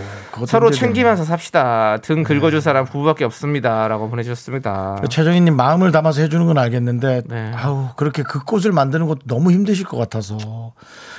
[0.47, 0.71] 서로.
[0.71, 1.97] 챙기면서 삽시다.
[2.03, 3.89] 등 긁어줄 사람 부부밖에 없습니다.
[3.89, 5.01] 라고 보내주셨습니다.
[5.09, 7.53] 최정희님 마음을 담아서 해주는 건 알겠는데, 네.
[7.55, 10.37] 아우 그렇게 그 꽃을 만드는 것도 너무 힘드실 것 같아서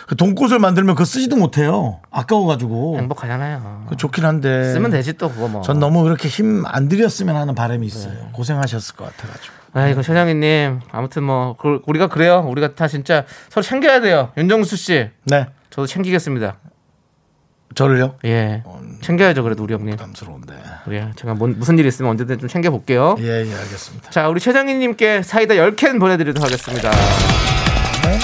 [0.07, 2.01] 그 돈꽃을 만들면 그거 쓰지도 못해요.
[2.11, 3.85] 아까워가지고 행복하잖아요.
[3.89, 5.61] 그 좋긴 한데 쓰면 되지 또 그거 뭐.
[5.63, 8.13] 전 너무 그렇게 힘 안 들였으면 하는 바람이 있어요.
[8.33, 9.62] 고생하셨을 것 같아가지고.
[9.73, 12.45] 아이고 최정희님 아무튼 뭐 그- 우리가 그래요.
[12.47, 14.31] 우리가 다 진짜 서로 챙겨야 돼요.
[14.37, 16.57] 윤정수 씨, 네, 저도 챙기겠습니다.
[17.75, 18.15] 저를요.
[18.25, 18.63] 예,
[19.01, 19.41] 챙겨야죠.
[19.41, 19.91] 그래도 우리 형님.
[19.95, 20.53] 부담스러운데.
[20.91, 23.15] 예, 제가 뭔- 무슨 일 있으면 언제든 좀 챙겨 볼게요.
[23.19, 24.11] 예, 예, 알겠습니다.
[24.11, 26.91] 자, 우리 최정희님께 사이다 10캔 보내 드리도록 하겠습니다.
[26.91, 28.19] 네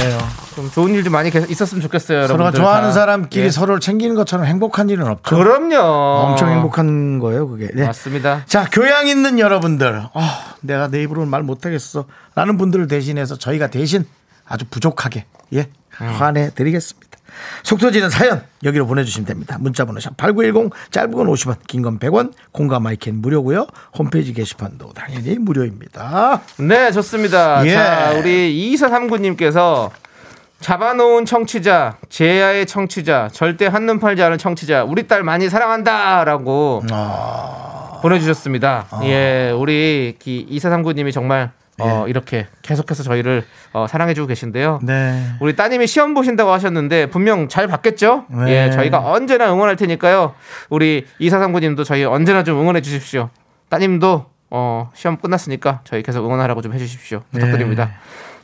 [0.00, 0.18] 요.
[0.54, 2.50] 좀 좋은 일좀 많이 있었으면 좋겠어요, 서로가.
[2.52, 2.92] 좋아하는 다.
[2.92, 3.50] 사람끼리 예.
[3.50, 5.36] 서로를 챙기는 것처럼 행복한 일은 없죠.
[5.36, 5.76] 그럼요.
[5.76, 7.68] 엄청 행복한 거예요, 그게.
[7.74, 7.86] 네.
[7.86, 8.42] 맞습니다.
[8.46, 10.02] 자, 교양 있는 여러분들.
[10.12, 12.04] 아, 내가 내 입으로는 말 못하겠어.
[12.34, 14.04] 라는 분들을 대신해서 저희가 대신
[14.46, 17.07] 아주 부족하게, 예, 화내 드리겠습니다.
[17.62, 19.56] 속 터지는 사연 여기로 보내주시면 됩니다.
[19.60, 23.66] 문자번호 샵 8910 짧은 건 50원 긴 건 100원 공감 마이크는 무료고요.
[23.96, 26.40] 홈페이지 게시판도 당연히 무료입니다.
[26.58, 27.64] 네, 좋습니다.
[27.66, 27.72] 예.
[27.72, 29.90] 자, 우리 2439님께서
[30.60, 37.98] 잡아놓은 청취자, 제야의 청취자, 절대 한눈 팔지 않은 청취자, 우리 딸 많이 사랑한다라고 아.
[38.02, 38.86] 보내주셨습니다.
[39.04, 44.80] 예, 우리 2439님이 정말 어, 이렇게 계속해서 저희를 어, 사랑해주고 계신데요.
[44.82, 45.26] 네.
[45.40, 48.26] 우리 따님이 시험 보신다고 하셨는데 분명 잘 받겠죠?
[48.28, 48.66] 네.
[48.66, 50.34] 예, 저희가 언제나 응원할 테니까요.
[50.70, 53.30] 우리 이사삼구님도 저희 언제나 좀 응원해 주십시오.
[53.68, 57.22] 따님도 어, 시험 끝났으니까 저희 계속 응원하라고 좀 해주십시오.
[57.30, 57.84] 부탁드립니다.
[57.86, 57.92] 네.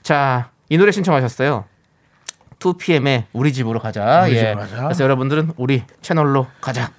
[0.02, 1.64] 자, 이 노래 신청하셨어요.
[2.58, 4.24] 2PM의 우리 집으로 가자.
[4.24, 4.38] 우리 예.
[4.38, 4.82] 집으로 가자.
[4.82, 6.90] 그래서 여러분들은 우리 채널로 가자.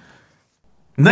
[0.98, 1.12] 네.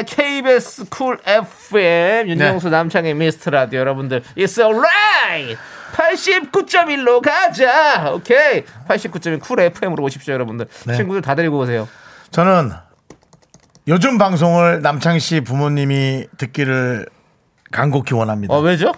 [0.00, 5.58] 네, KBS 쿨 FM 윤정수 남창희의 미스터 라디오 여러분들 It's alright
[5.92, 10.96] 89.1로 가자 오케이 89.1 쿨 FM으로 오십시오 여러분들 네.
[10.96, 11.86] 친구들 다 데리고 오세요
[12.30, 12.72] 저는
[13.88, 17.06] 요즘 방송을 남창희 씨 부모님이 듣기를
[17.72, 18.54] 간곡히 원합니다.
[18.54, 18.92] 어 왜죠?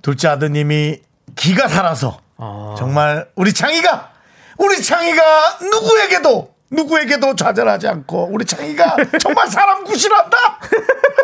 [0.00, 1.00] 둘째 아드님이
[1.36, 2.74] 기가 살아서 아.
[2.78, 4.10] 정말 우리 창희가
[4.58, 10.36] 우리 창희가 누구에게도 누구에게도 좌절하지 않고 우리 창희가 정말 사람 구실한다.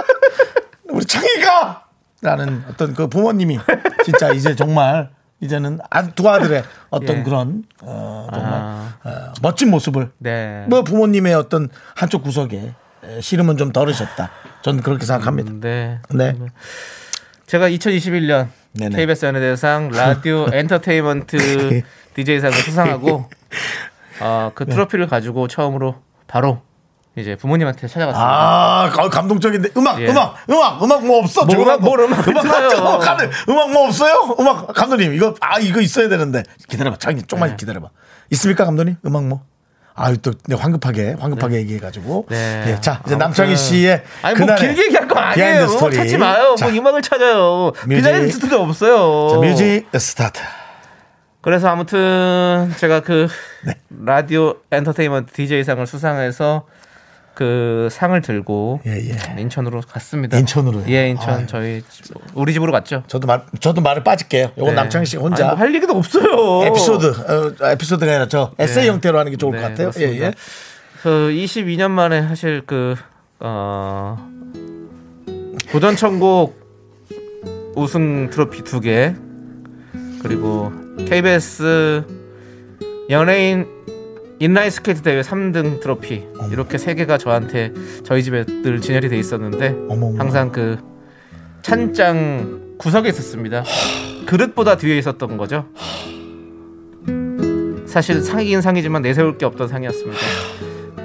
[0.90, 1.84] 우리 창희가
[2.22, 3.58] 라는 어떤 그 부모님이
[4.04, 7.22] 진짜 이제 정말 이제는 아- 두 아들의 어떤 예.
[7.22, 8.94] 그런 어, 정말 아.
[9.04, 12.72] 어, 멋진 모습을 네 뭐 부모님의 어떤 한쪽 구석에
[13.04, 14.30] 에, 씨름은 좀 덜으셨다.
[14.62, 15.52] 전 그렇게 생각합니다.
[15.60, 16.00] 네.
[16.10, 16.34] 네.
[17.46, 18.96] 제가 2021년 네네.
[18.96, 21.82] KBS 연예대상 라디오 엔터테인먼트
[22.14, 23.28] DJ상을 수상하고
[24.20, 26.60] 어, 그 트로피를 가지고 처음으로 바로
[27.18, 28.28] 이제 부모님한테 찾아갔습니다.
[28.28, 30.08] 아, 가- 감동적인데 음악, 예.
[30.08, 31.46] 음악, 음악, 음악 뭐 없어?
[31.46, 31.84] 뭐 음악, 거.
[31.86, 32.44] 뭘 음악 음악.
[32.44, 34.36] 음악, 하는- 음악 뭐 없어요?
[34.38, 37.56] 음악 감독님 이거 아 이거 있어야 되는데 기다려봐, 장님 좀만 네.
[37.56, 37.88] 기다려봐.
[38.32, 38.96] 있습니까, 감독님?
[39.06, 39.40] 음악 뭐?
[39.98, 42.26] 아유 또 네, 황급하게 황급하게 얘기해가지고.
[42.28, 42.64] 네.
[42.66, 43.18] 예, 자 이제 아무튼.
[43.18, 45.66] 남창희 씨의 아니 뭐 길게 얘기할 거 아니에요.
[45.68, 46.54] 찾지 마요.
[46.58, 47.72] 자, 뭐 음악을 찾아요.
[47.86, 48.02] music.
[48.02, 49.30] behind story 없어요.
[49.30, 50.42] 자, music start.
[51.46, 53.28] 그래서 아무튼 제가 그
[53.64, 53.74] 네.
[54.04, 56.66] 라디오 엔터테인먼트 DJ상을 수상해서
[57.34, 59.40] 그 상을 들고 예, 예.
[59.40, 60.38] 인천으로 갔습니다.
[60.38, 60.86] 인천으로요?
[60.88, 61.46] 예, 인천 아유.
[61.46, 63.04] 저희 집- 우리 집으로 갔죠.
[63.06, 64.52] 저도 말 저도 말을 빠질게요.
[64.58, 64.80] 요건 네.
[64.80, 66.64] 남창희 씨 혼자 아니, 뭐할 얘기도 없어요.
[66.64, 67.06] 에피소드
[67.62, 68.90] 어, 에피소드가 아니라 저 에세이 네.
[68.90, 69.86] 형태로 하는 게 좋을 네, 것 같아요.
[69.88, 70.26] 예, 그렇습니다.
[70.26, 70.32] 예.
[71.00, 72.96] 그 22년 만에 사실 그
[73.38, 74.18] 어,
[75.70, 76.58] 도전 천곡
[77.76, 79.14] 우승 트로피 두 개
[80.22, 80.72] 그리고
[81.04, 82.04] KBS
[83.10, 83.66] 연예인
[84.38, 87.72] 인라인 스케이트 대회 3등 트로피 이렇게 세 개가 저한테
[88.04, 90.18] 저희 집에 늘 진열이 돼 있었는데 어머, 어머.
[90.18, 90.78] 항상 그
[91.62, 93.64] 찬장 구석에 있었습니다.
[94.26, 95.66] 그릇보다 뒤에 있었던 거죠.
[97.86, 100.18] 사실 상이긴 상이지만 내세울 게 없던 상이었습니다.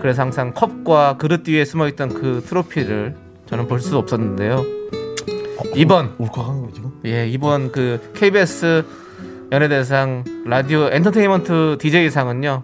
[0.02, 3.16] 그래서 항상 컵과 그릇 뒤에 숨어 있던 그 트로피를
[3.48, 4.66] 저는 볼 수 없었는데요.
[5.76, 6.92] 이번 울컥한 거 지금?
[7.06, 8.84] 예 이번 그 KBS
[9.52, 12.64] 연예대상 라디오 엔터테인먼트 DJ상은요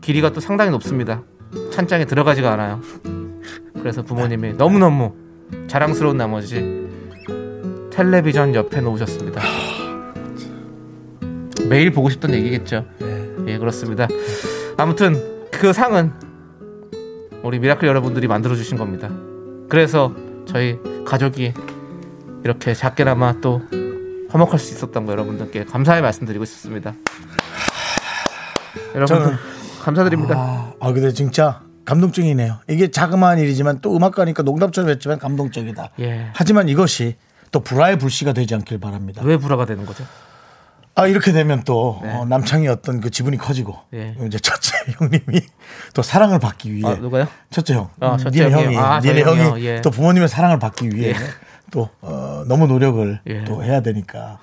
[0.00, 1.22] 길이가 또 상당히 높습니다.
[1.70, 2.80] 찬장에 들어가지가 않아요.
[3.74, 5.14] 그래서 부모님이 너무너무
[5.66, 6.88] 자랑스러운 나머지
[7.90, 9.42] 텔레비전 옆에 놓으셨습니다.
[11.68, 12.86] 매일 보고 싶단 얘기겠죠.
[13.46, 14.08] 예, 그렇습니다.
[14.78, 16.12] 아무튼 그 상은
[17.42, 19.10] 우리 미라클 여러분들이 만들어 주신 겁니다.
[19.68, 20.14] 그래서
[20.46, 21.52] 저희 가족이
[22.42, 23.60] 이렇게 작게나마 또
[24.28, 26.94] 화목할 수 있었던 거 여러분들께 감사의 말씀드리고 싶습니다.
[28.94, 29.38] 여러분들 저는
[29.82, 30.34] 감사드립니다.
[30.36, 32.58] 아, 아, 근데 진짜 감동적이네요.
[32.68, 35.90] 이게 자그마한 일이지만 또 음악가니까 농담처럼 했지만 감동적이다.
[36.00, 36.26] 예.
[36.34, 37.16] 하지만 이것이
[37.52, 39.22] 또 불화의 불씨가 되지 않길 바랍니다.
[39.24, 40.04] 왜 불화가 되는 거죠?
[40.98, 44.16] 아 이렇게 되면 또 어, 남창이 어떤 그 지분이 커지고 네.
[44.26, 45.42] 이제 첫째 형님이
[45.92, 47.28] 또 사랑을 받기 위해 아, 누가요?
[47.50, 48.66] 첫째 형, 아, 첫째 니네 형이요?
[48.68, 49.44] 형이 아, 니네 형이요?
[49.44, 49.80] 형이 예.
[49.82, 51.14] 또 부모님의 사랑을 받기 위해 예.
[51.70, 53.44] 또 어, 너무 노력을 예.
[53.44, 54.38] 또 해야 되니까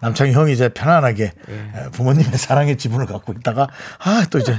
[0.00, 1.52] 남창희 형이 이제 편안하게 예.
[1.54, 4.54] 에, 부모님의 사랑의 지분을 갖고 있다가 아 또 이제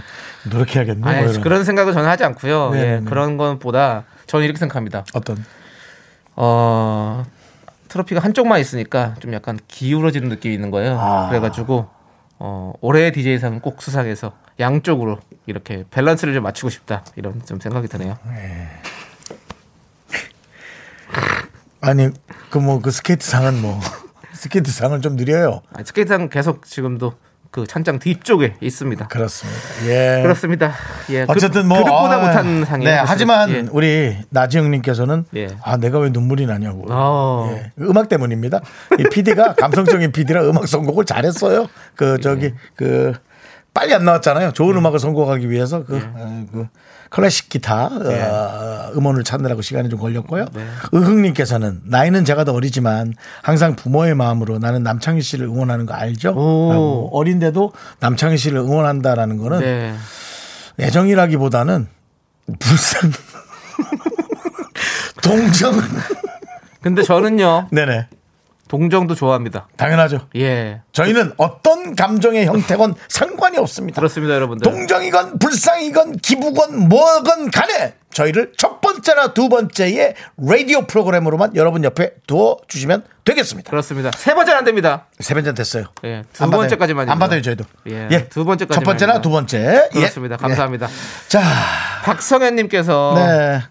[0.50, 1.00] 노력해야겠네.
[1.00, 1.42] 뭐 아니, 이런.
[1.42, 2.72] 그런 생각을 저는 하지 않고요.
[2.72, 3.02] 네, 예.
[3.06, 5.06] 그런 것보다 저는 이렇게 생각합니다.
[5.14, 5.44] 어떤
[6.36, 7.24] 어,
[7.88, 10.98] 트로피가 한쪽만 있으니까 좀 약간 기울어지는 느낌이 있는 거예요.
[11.00, 11.28] 아.
[11.30, 11.88] 그래가지고
[12.40, 18.18] 어, 올해 DJ상은 꼭 수상해서 양쪽으로 이렇게 밸런스를 좀 맞추고 싶다 이런 좀 생각이 드네요.
[21.90, 22.10] 아니
[22.50, 23.80] 그 뭐 그 스케이트 상은 뭐
[24.34, 25.62] 스케이트 상은 좀 느려요.
[25.74, 27.14] 아, 스케이트상 계속 지금도
[27.50, 29.08] 그 찬장 뒤쪽에 있습니다.
[29.08, 29.60] 그렇습니다.
[29.88, 30.22] 예.
[30.22, 30.74] 그렇습니다.
[31.10, 32.92] 예, 그- 어쨌든 뭐 그릇보다 아, 못한 상이에요.
[32.92, 33.02] 네.
[33.06, 33.66] 하지만 예.
[33.72, 35.48] 우리 나지영님께서는 예.
[35.64, 36.86] 아 내가 왜 눈물이 나냐고.
[36.90, 37.50] 어.
[37.56, 37.72] 예.
[37.80, 38.60] 음악 때문입니다.
[39.00, 41.68] 이 PD가 감성적인 PD라 음악 선곡을 잘했어요.
[41.96, 43.14] 그 저기 그
[43.74, 44.52] 빨리 안 나왔잖아요.
[44.54, 44.86] 좋은 음.
[44.86, 46.68] 악을 선곡하기 위해서 그, 어, 그
[47.10, 50.46] 클래식 기타 어, 음원을 찾느라고 시간이 좀 걸렸고요.
[50.92, 56.30] 의흥님께서는 나이는 제가 더 어리지만 항상 부모의 마음으로 나는 남창희 씨를 응원하는 거 알죠?
[56.30, 57.10] 라고.
[57.14, 59.96] 어린데도 남창희 씨를 응원한다라는 거는 네.
[60.80, 61.88] 애정이라기보다는
[62.60, 63.12] 불쌍
[65.24, 65.74] 동정
[66.82, 67.68] 근데 저는요.
[67.72, 68.08] 네네
[68.68, 69.68] 동정도 좋아합니다.
[69.78, 74.70] 당연하죠 예, 저희는 어떤 감정의 형태건 상관이 없습니다 그렇습니다, 여러분들.
[74.70, 82.58] 동정이건 불쌍이건 기부건 뭐건 간에 저희를 첫 번째나 두 번째의 라디오 프로그램으로만 여러분 옆에 두어
[82.68, 84.12] 주시면 되겠습니다 그렇습니다.
[84.12, 85.08] 세 번째는 안 됩니다.
[85.20, 86.50] 세 번째 됐어요 예, 두 안.
[86.50, 89.22] 번째까지만 안 받아요 저희도 예, 두 번째까지만 첫 번째나.
[89.22, 90.00] 두 번째 예.
[90.00, 90.38] 그렇습니다.
[90.38, 90.88] 감사합니다.
[90.88, 91.28] 예.
[91.30, 91.42] 자
[92.06, 93.62] 박성현 님께서 네.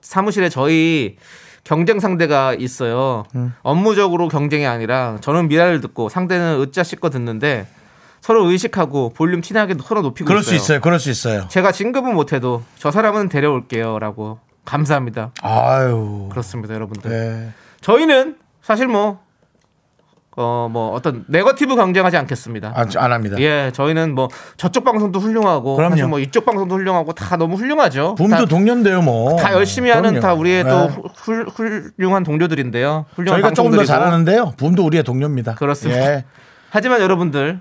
[0.00, 1.16] 사무실에 저희
[1.64, 3.24] 경쟁 상대가 있어요.
[3.34, 3.54] 음.
[3.62, 7.66] 업무적으로 경쟁이 아니라 저는 미라를 듣고 상대는 으짜 씻고 듣는데
[8.20, 10.50] 서로 의식하고 볼륨 티나게 서로 높이고 그럴 있어요.
[10.58, 15.32] 수 있어요 그럴 수 있어요 제가 진급은 못해도 저 사람은 데려올게요라고 감사합니다.
[15.42, 17.10] 아유 그렇습니다, 여러분들.
[17.10, 17.52] 네.
[17.82, 19.20] 저희는 사실 뭐
[20.36, 22.72] 어, 뭐 어떤 네거티브 경쟁하지 않겠습니다.
[22.74, 25.90] 안, 안 합니다 예, 저희는 뭐 저쪽 방송도 훌륭하고 그럼요.
[25.92, 28.16] 사실 뭐 이쪽 방송도 훌륭하고 다 너무 훌륭하죠.
[28.16, 29.36] 붐도 다, 동년돼요 뭐.
[29.36, 30.20] 다 열심히 하는 그럼요.
[30.20, 30.70] 다 우리의 네.
[30.70, 33.06] 또 훌, 훌륭한 동료들인데요.
[33.14, 33.84] 훌륭한 저희가 조금 더.
[33.84, 34.54] 잘하는데요.
[34.56, 35.54] 붐도 우리의 동료입니다.
[35.54, 36.00] 그렇습니다.
[36.00, 36.24] 예.
[36.70, 37.60] 하지만 여러분들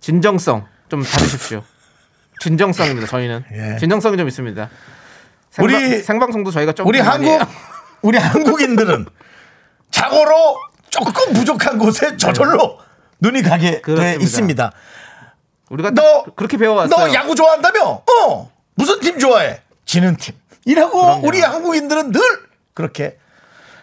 [0.00, 1.62] 진정성 좀 다루십시오.
[2.40, 3.06] 진정성입니다.
[3.08, 3.76] 저희는 예.
[3.78, 4.68] 진정성이 좀 있습니다.
[5.50, 7.40] 생방, 우리- 생방송도 저희가 좀 우리 한국.
[8.02, 9.06] 우리 한국인들은
[9.90, 10.32] 자고로
[10.90, 12.78] 조금 부족한 곳에 저절로
[13.20, 14.22] 눈이 가게 돼 그렇습니다.
[14.22, 14.72] 있습니다.
[15.70, 17.06] 우리가 너딱 그렇게 배워왔어요.
[17.08, 18.02] 너 야구 좋아한다며?
[18.26, 18.50] 어.
[18.74, 19.60] 무슨 팀 좋아해?
[19.84, 20.34] 지는 팀.
[20.64, 21.20] 이라고.
[21.22, 22.20] 우리 한국인들은 늘
[22.74, 23.18] 그렇게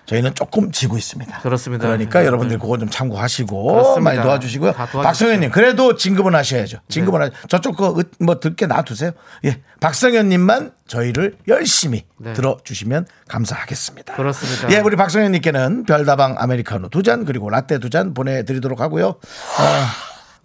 [0.06, 1.40] 저희는 조금 지고 있습니다.
[1.40, 1.86] 그렇습니다.
[1.86, 2.26] 그러니까 네.
[2.28, 4.02] 여러분들 그거 좀 참고하시고 그렇습니다.
[4.02, 4.74] 많이 도와주시고요.
[4.74, 6.80] 박성현님 그래도 진급은 하셔야죠.
[6.90, 9.12] 진급은 하 저쪽 거뭐 듣게 놔두세요.
[9.46, 12.34] 예, 박성현님만 저희를 열심히 네.
[12.34, 14.16] 들어주시면 감사하겠습니다.
[14.16, 14.72] 그렇습니다.
[14.72, 19.08] 예, 우리 박성현님께는 별다방 아메리카노 두 잔 그리고 라떼 두 잔 보내드리도록 하고요.
[19.08, 19.18] 어,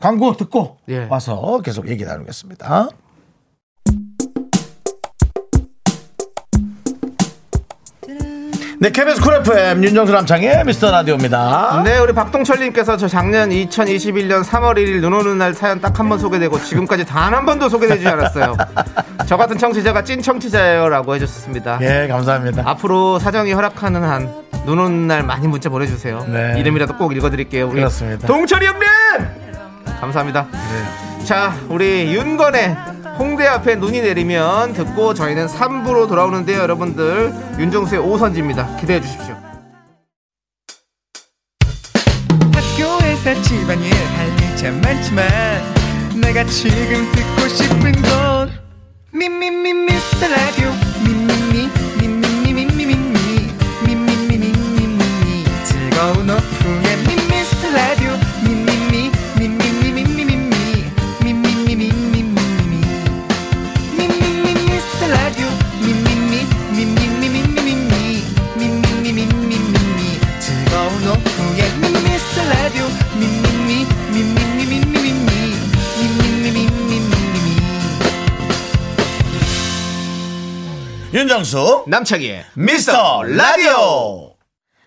[0.01, 1.07] 광고 듣고 예.
[1.11, 2.89] 와서 계속 얘기 나누겠습니다.
[8.83, 11.83] 네, KBS 쿨 FM 윤정수 남창희의 미스터 라디오입니다.
[11.85, 16.19] 네, 우리 박동철님께서 저 작년 2021년 3월 1일 눈 오는 날 사연 딱 한 번
[16.19, 18.57] 소개되고 지금까지 단 한 번도 소개되지 않았어요.
[19.29, 21.79] 저 같은 청취자가 찐 청취자예요라고 해줬습니다.
[21.83, 22.63] 예, 감사합니다.
[22.67, 26.27] 앞으로 사정이 허락하는 한 눈 오는 날 많이 문자 보내주세요.
[26.29, 26.55] 네.
[26.59, 27.67] 이름이라도 꼭 읽어드릴게요.
[27.67, 28.27] 우리 그렇습니다.
[28.27, 28.83] 동철이 형님
[29.99, 30.47] 감사합니다.
[31.25, 32.77] 자, 우리 윤건의
[33.21, 38.77] 홍대 앞에 눈이 내리면 듣고 저희는 3부로 돌아오는데요, 여러분들 윤정수의 오선지입니다.
[38.77, 39.37] 기대해 주십시오.
[42.55, 45.29] 학교에서 집안일 할일참 많지만
[46.19, 48.51] 내가 지금 듣고 싶은 건
[49.13, 50.71] 미미미 미스터 라디오
[51.05, 51.69] 미미미
[52.01, 52.97] 미미미 미미미
[53.85, 56.40] 미미미 미미미 즐거운 오후
[81.31, 84.33] 윤정수 남창희의 미스터 라디오.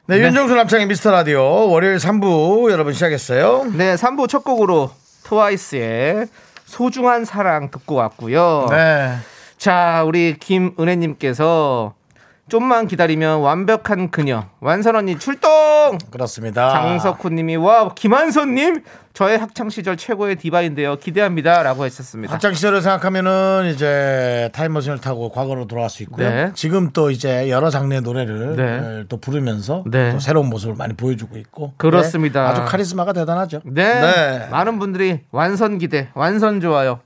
[0.07, 3.71] 네, 윤정수 남창의 미스터 라디오 월요일 3부 여러분 시작했어요.
[3.73, 4.91] 네, 3부 첫 곡으로
[5.23, 6.27] 트와이스의
[6.65, 8.67] 소중한 사랑 듣고 왔고요.
[8.71, 9.15] 네.
[9.57, 11.93] 자, 우리 김은혜님께서
[12.49, 15.49] 좀만 기다리면 완벽한 그녀 완선 언니 출동.
[16.09, 16.69] 그렇습니다.
[16.71, 22.33] 장석훈님이 와 김한선님 저의 학창 시절 최고의 디바인데요 기대합니다라고 하셨습니다.
[22.33, 26.27] 학창 시절을 생각하면은 이제 타임머신을 타고 과거로 돌아갈 수 있고요.
[26.27, 26.51] 네.
[26.55, 29.03] 지금 또 이제 여러 장르의 노래를 네.
[29.09, 30.11] 또 부르면서 네.
[30.11, 32.43] 또 새로운 모습을 많이 보여주고 있고 그렇습니다.
[32.43, 32.49] 네.
[32.49, 33.61] 아주 카리스마가 대단하죠.
[33.65, 34.01] 네.
[34.01, 34.47] 네.
[34.49, 36.99] 많은 분들이 완선 기대, 완선 좋아요.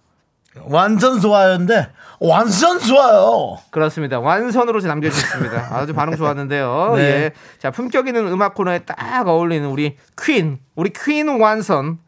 [0.66, 1.90] 완전 좋아요인데
[2.20, 3.58] 완전 좋아요.
[3.70, 4.20] 그렇습니다.
[4.20, 5.70] 완선으로 남겨주셨습니다.
[5.72, 6.94] 아주 반응 좋았는데요.
[6.96, 7.02] 네.
[7.02, 7.32] 예.
[7.60, 12.00] 자, 품격 있는 음악 코너에 딱 어울리는 우리 퀸, 우리 퀸 완선.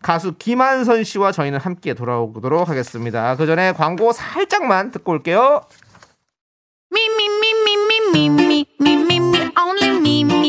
[0.00, 3.34] 가수 김한선 씨와 저희는 함께 돌아오도록 하겠습니다.
[3.34, 5.62] 그 전에 광고 살짝만 듣고 올게요.
[6.92, 7.02] Me,
[9.58, 10.48] only me,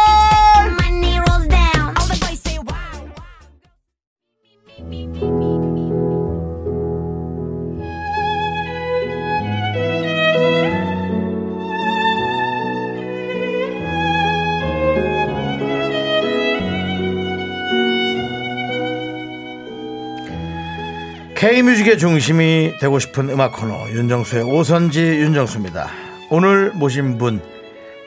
[21.41, 25.89] K뮤직의 중심이 되고 싶은 음악 코너 윤정수의 오선지 윤정수입니다.
[26.29, 27.41] 오늘 모신 분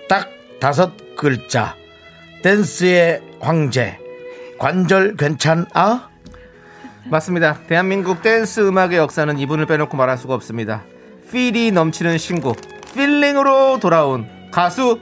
[0.08, 0.28] 딱
[0.60, 1.74] 다섯 글자
[2.42, 3.98] 댄스의 황제
[4.58, 6.10] 관절 괜찮아?
[7.06, 7.58] 맞습니다.
[7.66, 10.84] 대한민국 댄스 음악의 역사는 이분을 빼놓고 말할 수가 없습니다.
[11.32, 12.56] feel이 넘치는 신곡,
[12.94, 15.00] feeling으로 돌아온 가수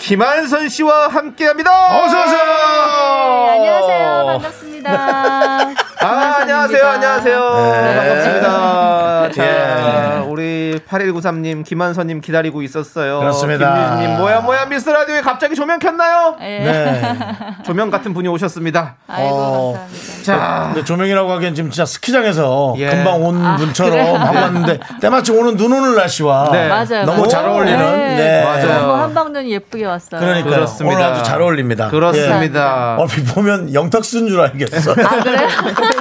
[0.00, 2.04] 김완선 씨와 함께합니다.
[2.04, 2.44] 어서 오세요.
[2.44, 4.26] 네, 안녕하세요.
[4.26, 5.74] 반갑습니다.
[6.02, 6.84] 아, 안녕하세요.
[6.86, 7.54] 안녕하세요.
[7.54, 7.96] 네.
[7.96, 9.30] 반갑습니다.
[9.32, 10.24] 자, 예.
[10.26, 13.20] 우리 8193님, 김완선님 기다리고 있었어요.
[13.20, 13.72] 그렇습니다.
[13.94, 16.36] 김유진님, 뭐야, 뭐야, 미스 라디오에 갑자기 조명 켰나요?
[16.40, 16.58] 예.
[16.58, 17.18] 네.
[17.64, 18.96] 조명 같은 분이 오셨습니다.
[19.06, 19.72] 아이고 어.
[19.74, 20.22] 감사합니다.
[20.24, 22.88] 자, 근데 조명이라고 하기엔 지금 진짜 스키장에서 예.
[22.90, 24.14] 금방 온 아, 분처럼 그래요?
[24.16, 26.68] 하고 왔는데 때마침 오는 눈 오는 날씨와 네.
[26.68, 27.04] 맞아요.
[27.04, 27.28] 너무.
[27.28, 28.16] 잘 어울리는 네.
[28.16, 28.44] 네.
[28.44, 28.80] 맞아요.
[28.86, 30.20] 너무 한방눈 예쁘게 왔어요.
[30.20, 30.96] 그러니까 그렇습니다.
[30.96, 31.88] 오늘 아주 잘 어울립니다.
[31.88, 32.96] 그렇습니다.
[32.98, 33.02] 예.
[33.02, 34.92] 얼핏 보면 영탁순 줄 알겠어.
[34.92, 35.48] 아 그래요?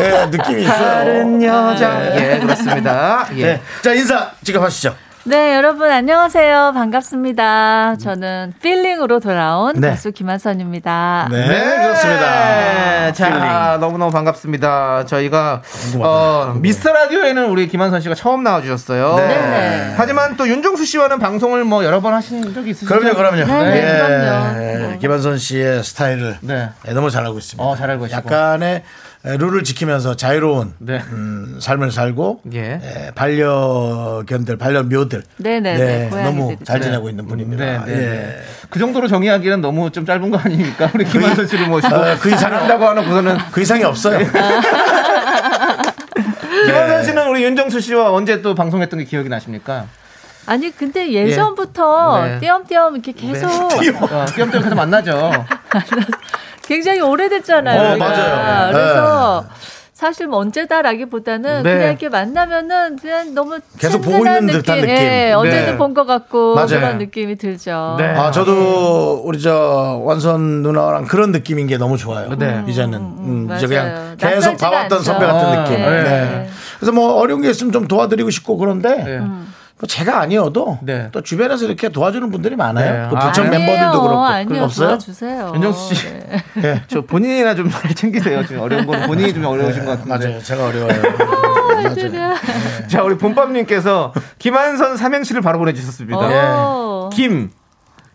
[0.00, 0.78] 예, 느낌이 있어요.
[0.78, 2.16] 다른 여자.
[2.16, 3.26] 예, 그렇습니다.
[3.36, 3.42] 예.
[3.42, 3.60] 예.
[3.82, 4.94] 자 인사 지급하시죠.
[5.24, 6.72] 네 여러분 안녕하세요.
[6.74, 7.96] 반갑습니다.
[7.96, 9.90] 저는 필링으로 돌아온 네.
[9.90, 11.28] 가수 김한선입니다.
[11.30, 12.48] 네, 그렇습니다.
[12.48, 15.04] 네, 자, 너무너무 반갑습니다.
[15.04, 15.60] 저희가
[15.98, 19.16] 어, 미스터 라디오에는 우리 김한선 씨가 처음 나와 주셨어요.
[19.16, 19.28] 네.
[19.28, 19.94] 네네.
[19.98, 22.86] 하지만 또 윤종수 씨와는 방송을 뭐 여러 번 하신 적이 있으시죠?
[22.86, 23.44] 그럼요, 그럼요.
[23.44, 24.98] 네, 네, 예, 그럼요.
[25.00, 26.70] 김한선 씨의 스타일을 네.
[26.88, 27.62] 예, 너무 잘 알고 있습니다.
[27.62, 28.16] 어, 잘 알고 계시고.
[28.18, 28.82] 약간의 에,
[29.22, 31.02] 룰을 지키면서 자유로운 네.
[31.12, 32.80] 음, 삶을 살고 예.
[32.82, 36.22] 예, 반려견들, 반려묘들 네네 네, 네, 고양이들이.
[36.24, 36.86] 너무 잘 네.
[36.86, 37.64] 지내고 있는 분입니다.
[37.64, 37.96] 네, 네, 예.
[37.96, 38.40] 네.
[38.70, 40.90] 그 정도로 정의하기는 너무 좀 짧은 거 아닙니까?
[40.94, 44.18] 우리 김한선 씨를 모시고 어, 그 이상- 잘한다고 하놓고서는 그 이상이 없어요.
[46.66, 49.84] 김한선 씨는 우리 윤정수 씨와 언제 또 방송했던 게 기억이 나십니까?
[50.46, 52.38] 아니 근데 예전부터 네.
[52.38, 53.68] 띄엄띄엄 이렇게 계속 어,
[54.34, 55.30] 띄엄띄엄 계속 만나죠.
[56.70, 57.80] 굉장히 오래됐잖아요.
[57.80, 58.08] 어, 우리가.
[58.08, 58.72] 맞아요.
[58.72, 59.44] 그래서
[59.92, 61.74] 사실 뭐 언제다라기보다는 네.
[61.74, 64.96] 그냥 이렇게 만나면은 그냥 너무 계속 보고 있는 듯한 느낌.
[64.96, 65.76] 예, 언제든 네.
[65.76, 66.68] 본것 같고 맞아요.
[66.68, 67.96] 그런 느낌이 들죠.
[67.98, 68.06] 네.
[68.06, 72.30] 아, 저도 우리 저 완선 누나랑 그런 느낌인 게 너무 좋아요.
[72.38, 72.62] 네.
[72.68, 74.16] 이제는 음, 이제 맞아요.
[74.16, 75.02] 그냥 계속 봐왔던 않죠.
[75.02, 75.82] 선배 같은 아, 느낌.
[75.82, 76.02] 네.
[76.04, 76.50] 네.
[76.78, 79.20] 그래서 뭐 어려운 게 있으면 좀 도와드리고 싶고 그런데 네.
[79.80, 81.08] 뭐 제가 아니어도 네.
[81.10, 83.04] 또 주변에서 이렇게 도와주는 분들이 많아요.
[83.04, 83.08] 네.
[83.10, 83.66] 그 아, 부청 아니에요.
[83.66, 84.64] 멤버들도 그렇고 아니요.
[84.64, 84.88] 없어요.
[84.88, 85.52] 도와주세요.
[85.54, 86.06] 윤정수 씨.
[86.06, 86.42] 네.
[86.62, 86.82] 예.
[86.88, 88.44] 저 본인이나 좀 잘 챙기세요.
[88.46, 90.26] 지금 어려운 건 본인이 좀 어려우신 것 같은데.
[90.28, 90.42] 맞아요.
[90.42, 91.02] 제가 어려워요.
[91.78, 92.34] 아이들이야.
[92.88, 96.18] 자, 우리 본밤님께서 김한선 삼행시를 바로 보내주셨습니다.
[96.18, 97.08] 오.
[97.10, 97.50] 김,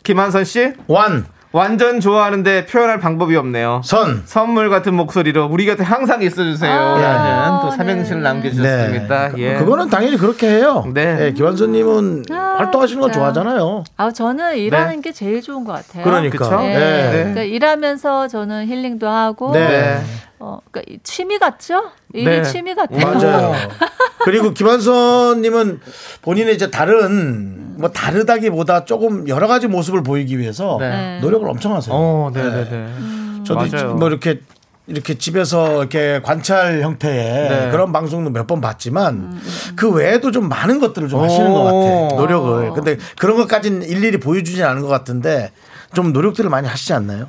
[0.04, 1.26] 김한선 씨 완,
[1.56, 3.80] 완전 좋아하는데 표현할 방법이 없네요.
[3.86, 4.24] 선.
[4.26, 6.70] 선물 같은 목소리로 우리 곁에 항상 있어주세요.
[6.70, 7.78] 아, 라는 또 네.
[7.78, 8.28] 삼행시를 네.
[8.28, 9.38] 남겨주셨습니다.
[9.38, 9.54] 예.
[9.54, 10.84] 그거는 당연히 그렇게 해요.
[10.94, 11.16] 네.
[11.16, 11.32] 네.
[11.32, 13.10] 김환선님은 아, 활동하시는 거.
[13.10, 13.86] 좋아하잖아요.
[13.96, 16.04] 아, 저는 일하는 게 제일 좋은 것 같아요.
[16.04, 16.38] 그러니까.
[16.38, 16.60] 그쵸?
[16.60, 16.78] 네.
[16.78, 17.12] 네.
[17.20, 20.02] 그러니까 일하면서 저는 힐링도 하고 네.
[20.40, 21.92] 어, 어, 그러니까 이 취미 같죠?
[22.14, 22.44] 일이 네.
[22.44, 23.14] 취미 같아요.
[23.14, 23.54] 맞아요.
[24.26, 25.80] 그리고 김한선님은
[26.22, 31.20] 본인의 이제 다른 뭐 다르다기보다 조금 여러 가지 모습을 보이기 위해서 네.
[31.22, 31.94] 노력을 엄청 하세요.
[31.96, 32.88] 어, 네, 네, 네.
[33.46, 33.96] 저도 맞아요.
[33.96, 34.40] 뭐 이렇게
[34.88, 37.72] 이렇게 집에서 이렇게 관찰 형태의 네.
[37.72, 39.40] 그런 방송도 몇 번 봤지만
[39.76, 42.08] 그 외에도 좀 많은 것들을 좀 하시는 것 오.
[42.10, 42.72] 같아 노력을.
[42.74, 45.52] 근데 그런 것까지는 일일이 보여주진 않은 것 같은데
[45.94, 47.28] 좀 노력들을 많이 하시지 않나요?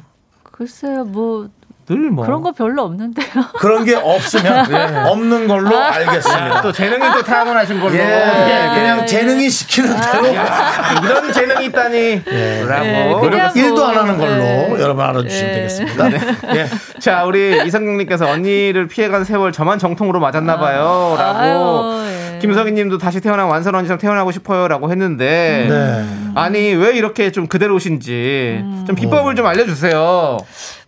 [0.52, 1.48] 글쎄요, 뭐
[1.88, 2.24] 늘 뭐.
[2.24, 3.26] 그런 거 별로 없는데요.
[3.58, 6.62] 그런 게 없으면 없는 걸로 알겠습니다.
[6.62, 7.94] 또 재능이 또 타고나신 걸로.
[7.94, 12.22] 예, 그냥 예, 재능이 시키는 대로 야, 이런 재능이 있다니.
[12.66, 12.84] 라고.
[12.86, 14.76] 예, 노력 그냥 뭐, 일도 안 하는 걸로 예.
[14.80, 15.54] 여러분 알아주시면 예.
[15.54, 16.10] 되겠습니다.
[16.56, 16.66] 예.
[16.98, 21.14] 자, 우리 이성경님께서 언니를 피해간 세월 저만 정통으로 맞았나 봐요.
[21.18, 22.05] 라고.
[22.36, 22.38] 아유, 예.
[22.40, 24.68] 김성희 님도 다시 태어난 완선 언니처럼 태어나고 싶어요.
[24.68, 25.66] 라고 했는데.
[25.68, 26.32] 네.
[26.34, 28.62] 아니, 왜 이렇게 좀 그대로신지.
[28.86, 30.38] 좀 비법을 좀 알려주세요.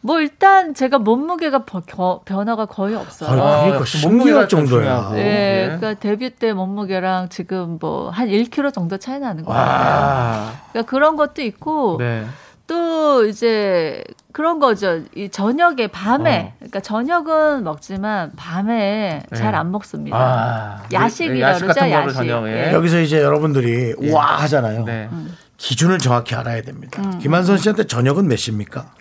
[0.01, 3.31] 뭐 일단 제가 몸무게가 버- 겨- 변화가 거의 없어요.
[3.31, 5.11] 아유, 아, 그러니까 몸무게가 정도야.
[5.15, 5.65] 예, 예.
[5.79, 9.61] 그러니까 데뷔 때 몸무게랑 지금 뭐 한 1kg 정도 차이 나는 거예요.
[9.61, 10.53] 아.
[10.73, 12.25] 그러니까 그런 것도 있고 네.
[12.69, 15.01] 또 이제 그런 거죠.
[15.17, 16.55] 이 저녁에 밤에 어.
[16.59, 20.17] 그러니까 저녁은 먹지만 밤에 잘안 먹습니다.
[20.17, 20.83] 아.
[20.93, 22.15] 야식이라 야식 그러죠, 야식.
[22.17, 22.69] 저녁에.
[22.69, 22.73] 예.
[22.73, 24.85] 여기서 이제 여러분들이 와 하잖아요.
[24.85, 25.09] 네.
[25.57, 27.03] 기준을 정확히 알아야 됩니다.
[27.03, 27.19] 음.
[27.19, 28.93] 김한선 씨한테 저녁은 몇 시입니까?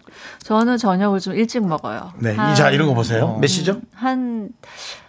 [0.43, 2.13] 저는 저녁을 좀 일찍 먹어요.
[2.19, 2.33] 네.
[2.35, 3.37] 한- 이자 이런 거 보세요.
[3.41, 3.81] 몇 시죠?
[3.93, 4.49] 한,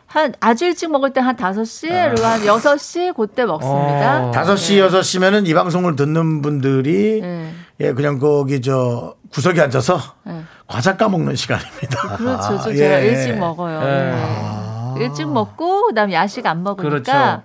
[0.06, 4.26] 한, 아주 일찍 먹을 때 한 5시, 그리고 한 6시, 그때 먹습니다.
[4.26, 4.30] 어.
[4.32, 7.52] 다섯 시 여섯 시면은 이 방송을 듣는 분들이 네.
[7.80, 10.42] 예 그냥 거기 저 구석에 앉아서 네.
[10.66, 12.16] 과자 까먹는 시간입니다.
[12.16, 12.48] 그렇죠.
[12.48, 13.06] 좀 아, 제가 예.
[13.06, 13.80] 일찍 먹어요.
[13.80, 15.04] 네.
[15.04, 16.88] 일찍 먹고, 그 다음 야식 안 먹으니까.
[16.90, 17.42] 그렇죠.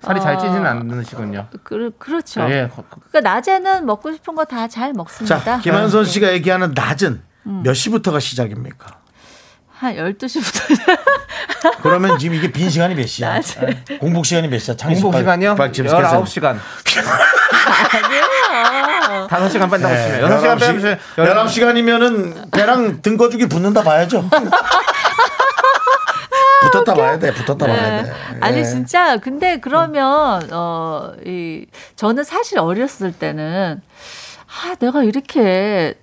[0.00, 1.48] 살이 잘 어, 찌지는 않으시군요.
[1.64, 2.42] 그, 그렇죠.
[2.42, 2.70] 예.
[3.10, 5.42] 그러니까 낮에는 먹고 싶은 거 다 잘 먹습니다.
[5.42, 6.34] 자 김한선 씨가 네.
[6.34, 7.62] 얘기하는 낮은 음.
[7.64, 8.98] 몇 시부터가 시작입니까?
[9.72, 11.02] 한 12시부터.
[11.82, 13.34] 그러면 지금 이게 빈 시간이 몇 시야?
[13.34, 13.82] 낮에.
[13.98, 14.76] 공복 시간이 몇 시야?
[14.76, 15.56] 공복 시간이요?
[15.56, 16.22] 빨리 지금 계산.
[16.22, 16.58] 19시간.
[18.04, 18.20] 아니에
[19.24, 19.28] 요.
[19.28, 24.24] 5시간 뺀다고 네, 치면 6시간 빼면 11시간이면은 배랑 등거죽이 붙는다 봐야죠.
[26.62, 27.32] 붙었다 봐야 돼.
[27.32, 28.12] 붙었다 봐야 돼.
[28.40, 28.64] 아니 예.
[28.64, 31.66] 진짜 근데 그러면 어 이
[31.96, 33.80] 저는 사실 어렸을 때는
[34.46, 35.94] 아 내가 이렇게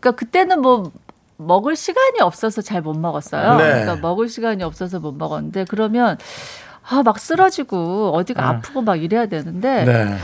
[0.00, 0.90] 그러니까 그때는 뭐
[1.36, 3.56] 먹을 시간이 없어서 잘 못 먹었어요.
[3.56, 3.64] 네.
[3.64, 6.18] 그러니까 먹을 시간이 없어서 못 먹었는데 그러면
[6.88, 10.18] 아 막 쓰러지고 어디가 아 프고 막 이래야 되는데 네.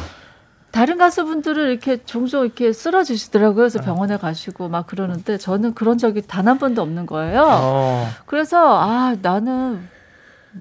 [0.71, 3.55] 다른 가수분들은 이렇게 종종 이렇게 쓰러지시더라고요.
[3.57, 7.45] 그래서 병원에 가시고 막 그러는데 저는 그런 적이 단 한 번도 없는 거예요.
[7.49, 8.09] 어.
[8.27, 9.89] 그래서 아 나는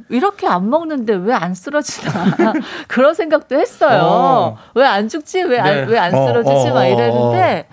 [0.09, 2.11] 이렇게 안 먹는데 왜 안 쓰러지나
[2.87, 4.01] 그런 생각도 했어요.
[4.03, 4.57] 어.
[4.73, 5.43] 왜안 죽지?
[5.43, 5.83] 왜안 네.
[5.91, 6.69] 왜안 어, 쓰러지지?
[6.69, 7.67] 어, 막 어, 이랬는데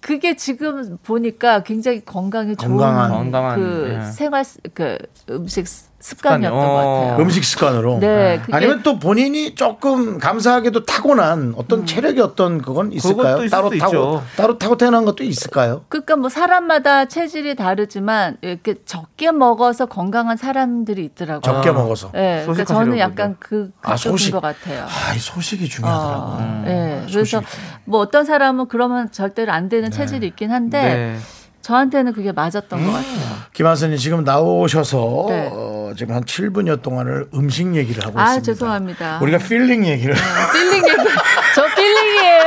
[0.00, 3.10] 그게 지금 보니까 굉장히 건강에 좋은 건강한.
[3.10, 4.10] 건강한, 그 예.
[4.10, 4.98] 생활 습- 그
[5.30, 5.66] 음식
[6.04, 7.00] 습관이었던 습관이, 것 어.
[7.06, 7.22] 같아요.
[7.24, 7.98] 음식 습관으로.
[7.98, 13.48] 네, 그게- 아니면 또 본인이 조금 감사하게도 타고난 어떤 체력의 어떤 그건 있을까요?
[13.48, 14.22] 따로 타고 있죠.
[14.36, 15.84] 따로 타고 태어난 것도 있을까요?
[15.88, 21.40] 그러니까 뭐 사람마다 체질이 다르지만 이렇게 적게 먹어서 건강한 사람들이 있더라고요.
[21.40, 22.10] 적게 먹어서.
[22.12, 24.32] 네, 그러니까 저는 약간 그 아, 소식.
[24.32, 24.84] 것 같아요.
[24.84, 26.22] 아, 이 소식이 중요하더라고.
[26.22, 27.02] 어, 네.
[27.06, 27.46] 그래서 소식이.
[27.86, 31.18] 뭐 어떤 사람은 그러면 절대로 안 되는 체질이 있긴 한데 네.
[31.64, 33.36] 저한테는 그게 맞았던 것 같아요.
[33.54, 35.48] 김완선님 지금 나오셔서 네.
[35.50, 38.44] 어, 지금 한 7분여 동안을 음식 얘기를 하고 아 있습니다.
[38.52, 39.18] 죄송합니다.
[39.22, 40.14] 우리가 feeling 얘기를
[40.52, 40.96] feeling 얘기
[41.56, 42.42] 저 feeling이에요.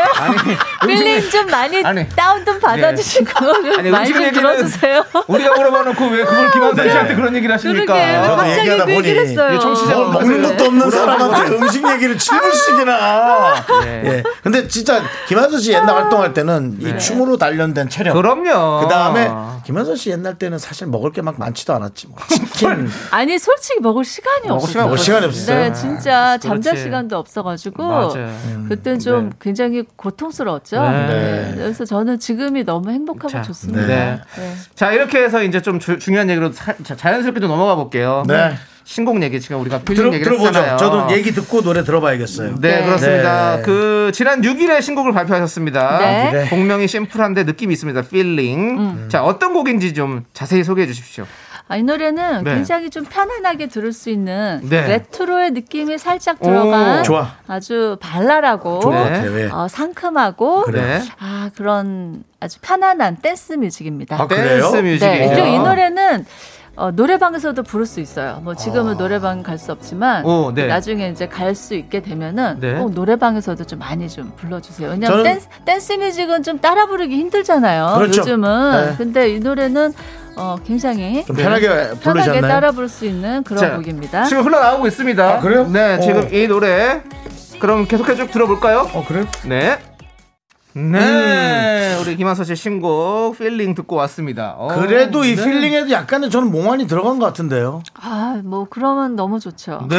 [0.86, 2.08] feeling 좀 많이 아니.
[2.10, 3.32] 다운 좀 받아주시고
[3.78, 5.04] 아니, 많이 좀 들어주세요.
[5.28, 7.94] 우리가 물어봐놓고 왜 그걸 김완선 씨한테 그런 얘기를 하십니까?
[7.94, 9.60] 그러게 저도 갑자기 얘기하다 그 보니 했어요.
[9.60, 13.84] 청취자 뭘 먹는 것도 없는 사람한테 음식 얘기를 7분씩이나.
[13.84, 14.02] 네.
[14.06, 14.24] 예.
[14.44, 18.14] 근데 진짜 김한선 씨 옛날 활동할 때는 이 춤으로 단련된 체력.
[18.14, 18.82] 그럼요.
[18.82, 19.30] 그 다음에
[19.66, 22.08] 김한선 씨 옛날 때는 사실 먹을 게 막 많지도 않았지.
[22.08, 22.18] 뭐.
[22.30, 22.90] 치킨.
[23.12, 24.48] 아니 솔직히 먹을 시간이.
[24.66, 25.60] 시간 먹을 시간이 없어요.
[25.60, 26.78] 네, 진짜 잠잘.
[26.78, 28.14] 시간도 없어가지고.
[28.70, 29.36] 그때 좀 네.
[29.40, 30.82] 굉장히 고통스러웠죠.
[30.82, 31.08] 네.
[31.08, 31.52] 네.
[31.56, 33.86] 그래서 저는 지금이 너무 행복하고 자, 좋습니다.
[33.88, 34.22] 네.
[34.38, 34.54] 네.
[34.76, 38.24] 자 이렇게 해서 이제 좀 주- 중요한 얘기로 사- 자, 자연스럽게 좀 넘어가 볼게요.
[38.28, 38.54] 네.
[38.88, 40.48] 신곡 얘기 지금 우리가 feeling 들어, 얘기를 들어보죠.
[40.48, 40.78] 했잖아요.
[40.78, 42.56] 저도 얘기 듣고 노래 들어봐야겠어요.
[42.62, 42.86] 네, 네.
[42.86, 43.58] 그렇습니다.
[43.58, 43.62] 네.
[43.64, 45.98] 그 지난 6일에 신곡을 발표하셨습니다.
[46.00, 46.32] 네.
[46.32, 46.48] 그래.
[46.50, 48.04] 곡명이 심플한데 느낌이 있습니다.
[48.04, 48.80] feeling.
[48.80, 49.06] 음.
[49.10, 51.26] 자 어떤 곡인지 좀 자세히 소개해 주십시오.
[51.68, 52.54] 아, 이 노래는 네.
[52.56, 54.88] 굉장히 좀 편안하게 들을 수 있는 네.
[54.88, 57.34] 레트로의 느낌이 살짝 들어간 오, 좋아.
[57.46, 59.50] 아주 발랄하고 네.
[59.52, 60.82] 어, 상큼하고 그래.
[60.82, 61.02] 네.
[61.20, 64.16] 아 그런 아주 편안한 댄스 뮤직입니다.
[64.18, 64.62] 아, 그래요?
[64.62, 65.06] 댄스 뮤직이죠.
[65.06, 65.30] 네.
[65.30, 66.26] 그리고 이 노래는
[66.78, 68.40] 어, 노래방에서도 부를 수 있어요.
[68.44, 70.28] 뭐 지금은 노래방 갈 수 없지만 아.
[70.30, 70.68] 오, 네.
[70.68, 72.76] 나중에 이제 갈 수 있게 되면은 네.
[72.76, 74.90] 꼭 노래방에서도 좀 많이 좀 불러주세요.
[74.92, 77.96] 왜냐하면 저는- 댄스, 댄스 뮤직은 좀 따라 부르기 힘들잖아요.
[77.98, 78.22] 그렇죠.
[78.22, 78.72] 요즘은.
[78.90, 78.96] 네.
[78.98, 79.92] 근데 이 노래는
[80.36, 82.42] 어, 굉장히 좀 편하게 편하게 부르셨나요?
[82.42, 84.26] 따라 부를 수 있는 그런 자, 곡입니다.
[84.26, 85.28] 지금 흘러나오고 있습니다.
[85.38, 85.68] 아, 그래요?
[85.68, 86.00] 네, 어.
[86.00, 87.02] 지금 이 노래
[87.60, 88.88] 그럼 계속해 쭉 들어볼까요?
[88.94, 89.26] 어 그래?
[89.46, 89.80] 네.
[90.78, 94.54] 네, 우리 김완선 씨 신곡 feeling 듣고 왔습니다.
[94.58, 95.44] 어, 그래도 이 네.
[95.44, 97.82] feeling에도 약간은 저는 몽환이 들어간 것 같은데요.
[97.96, 99.88] 아, 뭐 그러면 너무 좋죠.
[99.90, 99.98] 네.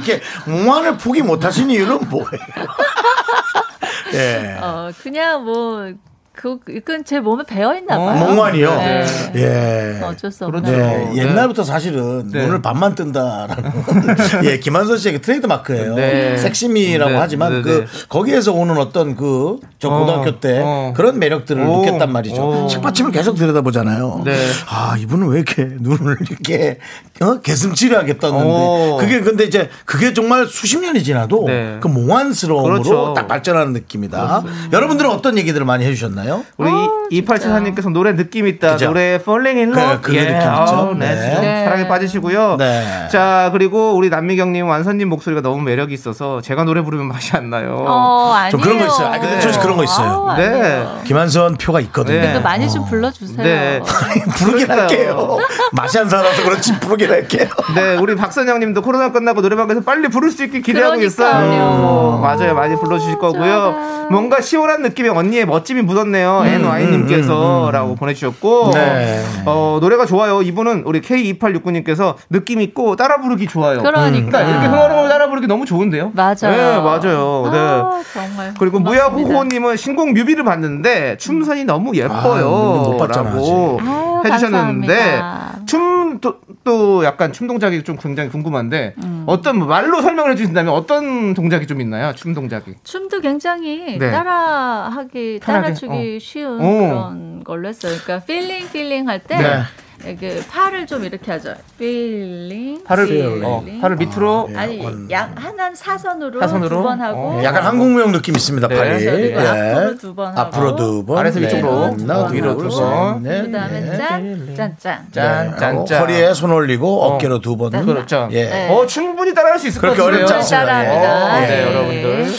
[0.00, 2.26] 이게 몽환을 포기 못하신 이유는 뭐예요?
[4.14, 4.58] 예.
[4.60, 5.92] 어, 그냥 뭐
[6.34, 8.18] 그, 그건 제 몸에 배어 있나 어, 봐요.
[8.26, 8.74] 몽환이요.
[8.76, 9.06] 네.
[9.36, 10.00] 예.
[10.02, 10.62] 어쩔 수 없나.
[10.62, 10.76] 그렇죠.
[10.76, 11.16] 네, 네.
[11.16, 12.46] 옛날부터 사실은 네.
[12.46, 13.72] 눈을 반만 뜬다라는
[14.44, 15.94] 예 김완선 씨의 트레이드 마크예요.
[15.94, 16.38] 네.
[16.38, 18.06] 섹시미라고 네, 하지만 네, 그 네.
[18.08, 20.94] 거기에서 오는 어떤 그저 어, 고등학교 때 어.
[20.96, 22.64] 그런 매력들을 오, 느꼈단 말이죠.
[22.64, 22.66] 오.
[22.66, 24.22] 책받침을 계속 들여다보잖아요.
[24.24, 24.34] 네.
[24.70, 26.78] 아 이분은 왜 이렇게 눈을 이렇게
[27.20, 27.40] 어?
[27.40, 28.96] 개슴치레하게 떴는데 오.
[28.98, 31.76] 그게 근데 이제 그게 정말 수십 년이 지나도 네.
[31.80, 33.12] 그 몽환스러움으로 그렇죠.
[33.14, 34.44] 딱 발전하는 느낌이다.
[34.72, 36.21] 여러분들은 어떤 얘기들을 많이 해주셨나요?
[36.56, 38.72] 우리 어, 이 2874님께서 노래 느낌 있다.
[38.72, 38.86] 그죠?
[38.86, 39.96] 노래 Falling in Love.
[40.02, 40.94] 그, 그 느낌 있죠.
[40.98, 41.14] 네.
[41.14, 41.20] 네.
[41.20, 41.64] 지금 네.
[41.64, 42.56] 사랑에 빠지시고요.
[42.58, 43.08] 네.
[43.10, 47.84] 자, 그리고 우리 남미경님, 완선님 목소리가 너무 매력이 있어서 제가 노래 부르면 맛이 안 나요.
[47.86, 48.50] 어, 아니에요.
[48.50, 49.06] 좀 그런 거 있어요.
[49.08, 50.08] 아, 근데 솔직히 그런 거 있어요.
[50.28, 50.86] 아우, 네.
[51.04, 52.20] 김한선 표가 있거든요.
[52.20, 52.32] 네.
[52.34, 53.42] 또 많이 좀 불러주세요.
[53.42, 53.80] 네.
[54.38, 54.70] 부르긴.
[54.70, 55.38] 할게요.
[55.72, 57.48] 맛이 안 살아서 그렇지 부르긴 할게요.
[57.74, 61.06] 네, 우리 박선영 님도 코로나 끝나고 노래방에서 빨리 부를 수 있게 기대하고 그러니까요.
[61.06, 62.18] 있어요.
[62.22, 62.54] 맞아요.
[62.54, 64.06] 많이 불러주실 거고요.
[64.10, 66.42] 뭔가 시원한 느낌의 언니의 멋짐이 묻었 네요.
[66.44, 68.70] NY님께서 라고 보내주셨고.
[68.74, 69.22] 네.
[69.46, 70.42] 어, 노래가 좋아요.
[70.42, 73.82] 이분은 우리 K2869님께서 느낌 있고 따라 부르기 좋아요.
[73.82, 74.42] 그러니까.
[74.42, 76.12] 이렇게 흥얼흥얼 따라 부르기 너무 좋은데요?
[76.14, 76.36] 맞아요.
[76.42, 77.50] 네, 맞아요.
[77.50, 77.58] 네.
[77.58, 78.54] 아, 정말.
[78.58, 78.78] 그리고.
[78.78, 82.82] 무야호호님은 신곡 뮤비를 봤는데 춤선이 너무 예뻐요.
[82.84, 83.80] 아, 못 봤잖아, 라고
[84.24, 85.66] 해주셨는데 감사합니다.
[85.66, 89.24] 춤도 또 약간 춤 동작이 좀 굉장히 궁금한데 음.
[89.26, 92.12] 어떤 뭐 말로 설명을 해주신다면 어떤 동작이 좀 있나요?
[92.14, 92.74] 춤 동작이.
[92.84, 94.10] 춤도 굉장히 네.
[94.10, 96.64] 따라하기 편하게, 따라주기 쉬운 어.
[96.64, 97.94] 그런 걸로 했어요.
[98.02, 99.62] 그러니까 feeling feeling 할때 네.
[100.04, 101.54] 이렇게 팔을 좀 이렇게 하죠.
[101.78, 103.44] feeling 팔을 feeling.
[103.44, 104.56] 어, 팔을 밑으로 예.
[104.56, 106.68] 아니 원- 양 하나는 사선으로, 사선으로?
[106.76, 107.44] 두 번 하고 어.
[107.44, 108.66] 약간 한국무용 느낌 있습니다.
[108.68, 108.74] 네.
[108.74, 109.04] 팔이.
[109.06, 109.36] 예.
[109.36, 111.18] 앞으로 두 번 하고 앞으로 두 번.
[111.18, 112.04] 아래에서 위쪽으로 네.
[112.06, 113.22] 하나, 위로 둘, 두 셋, 번.
[113.22, 113.96] 넷, 그다음에.
[113.96, 115.06] 짠, 짠, 짠.
[115.12, 115.56] 짠, 네.
[115.58, 116.00] 짠, 하고 짠.
[116.02, 117.14] 허리에 손 올리고 어.
[117.14, 117.70] 어깨로 두 번.
[117.86, 118.28] 그렇죠.
[118.32, 118.68] 예.
[118.70, 120.02] 어, 충분히 따라할 수 있을 것 그렇게.
[120.02, 120.66] 어렵지 않습니다.
[120.66, 121.42] 따라합니다.
[121.42, 121.46] 예.
[121.46, 121.66] 네, 예.
[121.66, 122.32] 여러분들.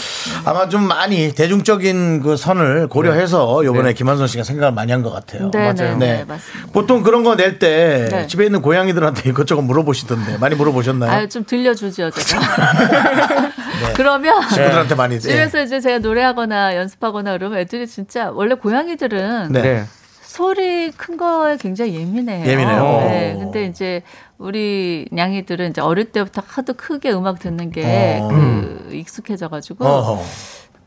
[0.46, 3.94] 아마 좀 많이 대중적인 그 선을 고려해서 요번에 네.
[3.94, 5.50] 김한선 씨가 생각을 많이 한 것 같아요.
[5.52, 5.96] 네, 네, 네.
[5.98, 6.72] 네, 맞습니다.
[6.72, 8.26] 보통 그런 거낼 때 네.
[8.26, 11.10] 집에 있는 고양이들한테 이것저것 물어보시던데 많이 물어보셨나요?
[11.10, 12.42] 아유 좀 들려주죠 제가.
[13.96, 15.14] 그러면 친구들한테 많이.
[15.16, 15.18] 예.
[15.18, 19.62] 집에서 이제 제가 노래하거나 연습하거나 그러면 애들이 진짜 원래 고양이들은 네.
[19.62, 19.84] 네.
[20.22, 22.44] 소리 큰 거에 굉장히 예민해요.
[22.44, 22.82] 예민해요?
[23.08, 23.34] 네.
[23.34, 23.38] 오.
[23.38, 24.02] 근데 이제
[24.36, 28.28] 우리 냥이들은 이제 어릴 때부터 하도 크게 음악 듣는 게 어.
[28.28, 30.22] 그 익숙해져가지고 어허.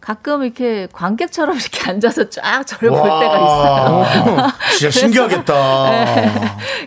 [0.08, 3.20] 가끔 이렇게 관객처럼 이렇게 앉아서 쫙 저를 볼 와.
[3.20, 4.52] 때가 있어요.
[4.78, 5.90] 진짜 신기하겠다.
[6.16, 6.32] 네.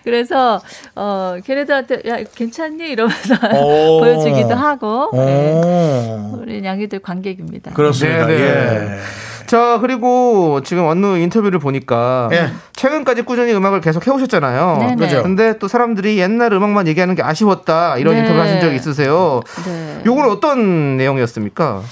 [0.05, 0.59] 그래서
[0.97, 4.01] 어 걔네들한테 야 괜찮니 이러면서 오.
[4.01, 5.53] 보여주기도 하고 네.
[5.53, 6.39] 오.
[6.41, 7.73] 우리 냥이들 관객입니다.
[7.73, 8.25] 그렇습니다.
[8.27, 8.43] 네, 네.
[8.43, 8.99] 예.
[9.45, 12.49] 자, 그리고 지금 어느 인터뷰를 보니까 예.
[12.73, 14.79] 최근까지 꾸준히 음악을 계속 해오셨잖아요.
[14.79, 14.97] 네네.
[14.97, 15.23] 그죠.
[15.23, 18.21] 근데 또 사람들이 옛날 음악만 얘기하는 게 아쉬웠다 이런 네.
[18.21, 19.43] 인터뷰 하신 적 있으세요.
[19.67, 20.03] 네.
[20.07, 21.83] 요건 어떤 내용이었습니까?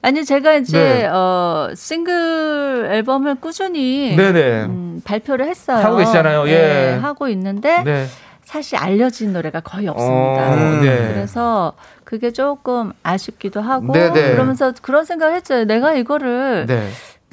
[0.00, 1.06] 아니 제가 이제 네.
[1.06, 4.14] 어 싱글 앨범을 꾸준히.
[4.16, 5.84] 음, 발표를 했어요.
[5.84, 6.48] 하고 계시잖아요.
[6.48, 6.52] 예.
[6.52, 8.06] 네, 하고 있는데 네.
[8.44, 10.52] 사실 알려진 노래가 거의 없습니다.
[10.52, 11.08] 어, 네.
[11.12, 11.74] 그래서
[12.04, 14.32] 그게 조금 아쉽기도 하고 네네.
[14.32, 15.64] 그러면서 그런 생각을 했죠.
[15.64, 16.88] 내가 이거를 네.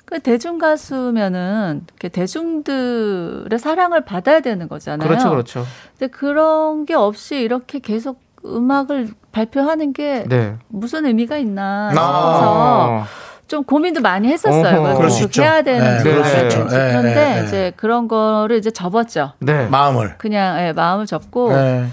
[0.06, 5.08] 그 대중 가수면은 이렇게 대중들의 사랑을 받아야 되는 거잖아요.
[5.08, 5.66] 그렇죠, 그렇죠.
[5.98, 10.56] 근데 그런 게 없이 이렇게 계속 음악을 발표하는 게 네.
[10.68, 13.06] 무슨 의미가 있나 싶어서 아.
[13.48, 14.82] 좀 고민도 많이 했었어요.
[14.82, 14.98] 어허.
[14.98, 15.44] 그럴 수 계속 있죠.
[15.44, 16.04] 해야 되는 네.
[16.04, 17.44] 네, 그런데 네, 네.
[17.46, 19.34] 이제 그런 거를 이제 접었죠.
[19.40, 19.68] 네.
[19.68, 20.16] 마음을.
[20.18, 21.86] 그냥 예, 마음을 접고 네.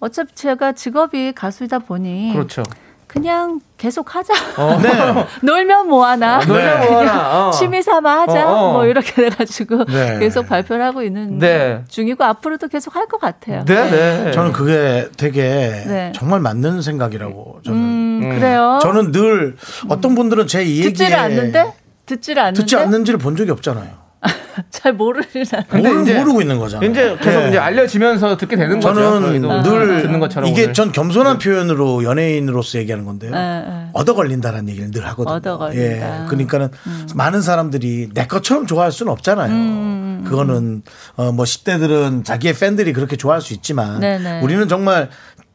[0.00, 2.62] 어차피 제가 직업이 가수이다 보니 그렇죠.
[3.08, 4.32] 그냥 계속 하자.
[4.82, 5.26] 네.
[5.42, 6.38] 놀면 뭐하나.
[6.44, 7.48] 놀면 뭐하나.
[7.48, 7.50] 어.
[7.50, 8.46] 취미 삼아 하자.
[8.48, 8.72] 어, 어.
[8.74, 10.18] 뭐 이렇게 돼가지고 네.
[10.20, 11.82] 계속 발표를 하고 있는 네.
[11.88, 13.64] 중이고 앞으로도 계속 할 것 같아요.
[13.64, 14.32] 네, 네.
[14.32, 15.40] 저는 그게 되게
[15.86, 16.12] 네.
[16.14, 17.78] 정말 맞는 생각이라고 저는.
[17.78, 18.78] 음, 그래요.
[18.82, 19.56] 저는 늘
[19.88, 21.72] 어떤 분들은 제 이 얘기에 듣지를 않는데?
[22.04, 22.60] 듣지를 않는데?
[22.60, 24.07] 듣지 않는지를 본 적이 없잖아요.
[24.70, 25.62] 잘 모르리나.
[25.68, 26.90] 근데 모르, 이제- 모르고 있는 거잖아요.
[26.90, 27.48] 이제 계속 네.
[27.50, 28.92] 이제 알려지면서 듣게 되는 거죠.
[28.94, 30.74] 저는 늘 듣는 것처럼 이게 오늘.
[30.74, 33.30] 전 겸손한 표현으로 연예인으로서 얘기하는 건데요.
[33.30, 33.86] 네, 네.
[33.92, 35.36] 얻어 걸린다라는 얘기를 늘 하거든요.
[35.36, 36.22] 얻어 걸린다.
[36.24, 36.26] 예.
[36.26, 36.70] 그러니까는
[37.14, 39.52] 많은 사람들이 내 것처럼 좋아할 수는 없잖아요.
[39.52, 40.82] 음, 그거는
[41.16, 44.40] 어, 뭐 10대들은 자기의 팬들이 그렇게 좋아할 수 있지만 네네.
[44.40, 45.08] 우리는 정말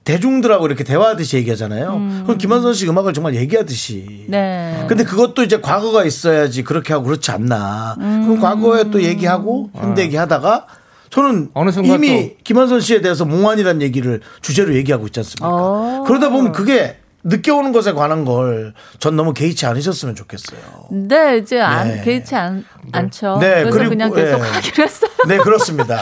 [0.04, 2.24] 대중들하고 이렇게 대화하듯이 얘기하잖아요.
[2.26, 4.26] 그럼 김한선 씨 음악을 정말 얘기하듯이.
[4.28, 4.86] 네.
[4.88, 7.95] 근데 그것도 이제 과거가 있어야지 그렇게 하고 그렇지 않나.
[7.99, 8.24] 음.
[8.26, 10.66] 그럼 과거에 또 얘기하고 현대 얘기하다가
[11.10, 15.47] 저는 어느 순간 이미 김한선 씨에 대해서 몽환이라는 얘기를 주제로 얘기하고 있지 않습니까?
[15.47, 16.04] 어.
[16.08, 20.60] 그러다 보면 그게 늦게 오는 것에 관한 걸 전 너무 개의치 않으셨으면 좋겠어요.
[20.91, 22.01] 네, 이제 안, 네.
[22.04, 23.38] 개의치 않, 않죠.
[23.40, 24.50] 네, 그래서 그리고, 그냥 계속 예.
[24.50, 25.12] 하기로 했어요.
[25.28, 26.00] 네, 그렇습니다.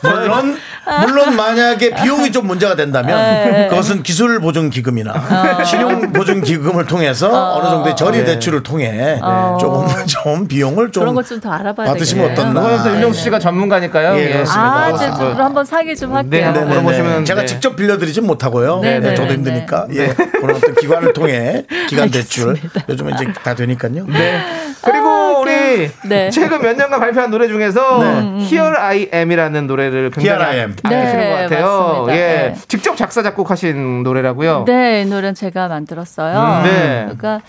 [0.00, 0.56] 물론,
[1.00, 3.66] 물론 만약에 비용이 좀 문제가 된다면 네.
[3.68, 7.62] 그것은 기술 보증 기금이나 신용 보증 기금을 통해서 어.
[7.62, 9.58] 느 정도의 저리 대출을 통해 어.
[9.60, 12.50] 조금 좀 비용을 좀 그런 것좀더 알아봐야 받으시면 되겠네요.
[12.50, 12.76] 어떻나.
[12.76, 14.16] 그거는 윤정수 씨가 전문가니까요.
[14.20, 14.84] 예, 그렇습니다.
[14.84, 14.90] 아.
[14.90, 16.52] 이제 그럼 한번 상의 좀 할게요.
[16.52, 16.66] 네, 네, 네.
[16.66, 17.46] 물어보시면, 제가 네.
[17.46, 18.78] 직접 빌려드리진 못하고요.
[18.80, 19.88] 네, 네, 네, 저도 네, 힘드니까.
[19.94, 20.14] 예.
[20.14, 22.56] 그런 어떤 기관을 통해 기간 대출.
[22.88, 24.06] 요즘은 이제 다 되니까요.
[24.06, 24.40] 네.
[24.82, 25.08] 그리고
[25.48, 26.30] 우리 네.
[26.30, 28.44] 최근 몇 년간 발표한 노래 중에서 네.
[28.44, 30.76] Here I Am이라는 노래를 굉장히 Here I Am.
[30.82, 31.66] 아끼시는 네, 것 같아요.
[31.66, 32.12] 맞습니다.
[32.16, 32.18] 예.
[32.18, 32.54] 네.
[32.68, 34.64] 직접 작사 작곡하신 노래라고요.
[34.66, 36.38] 네, 이 노래는 제가 만들었어요.
[36.38, 37.00] 음, 네.
[37.04, 37.40] 그러니까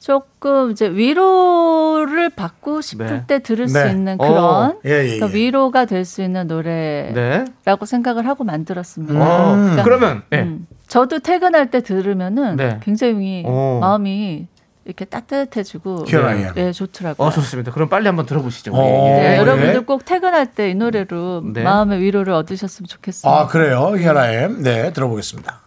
[0.00, 3.22] 조금 이제 위로를 받고 싶을 네.
[3.26, 3.72] 때 들을 네.
[3.72, 5.14] 수 있는 어, 그런 예, 예, 예.
[5.18, 7.44] 그러니까 위로가 될 수 있는 노래라고 네.
[7.86, 9.14] 생각을 하고 만들었습니다.
[9.20, 10.38] 어, 그러니까, 그러면 예.
[10.38, 12.78] 음, 저도 퇴근할 때 들으면은 네.
[12.82, 13.78] 굉장히 어.
[13.82, 14.46] 마음이
[14.88, 16.52] 이렇게 따뜻해지고 am.
[16.56, 17.28] 예, 좋더라고요.
[17.28, 17.70] 어 좋습니다.
[17.72, 18.72] 그럼 빨리 한번 들어보시죠.
[18.74, 19.36] 어, 네, 예.
[19.38, 21.62] 여러분들 꼭 퇴근할 때 이 노래로 네.
[21.62, 23.30] 마음의 위로를 얻으셨으면 좋겠습니다.
[23.40, 23.92] 아, 그래요.
[24.32, 24.62] Am.
[24.62, 25.60] 네, 들어보겠습니다.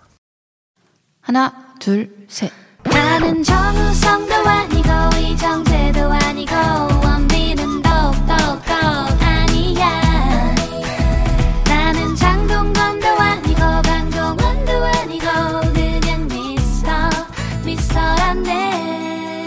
[1.21, 2.51] 하나, 둘, 셋.
[2.83, 6.55] 나는 정우성도 아니고 이정재도 아니고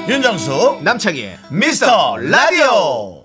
[0.09, 3.25] 윤정수 남창희의 미스터 라디오.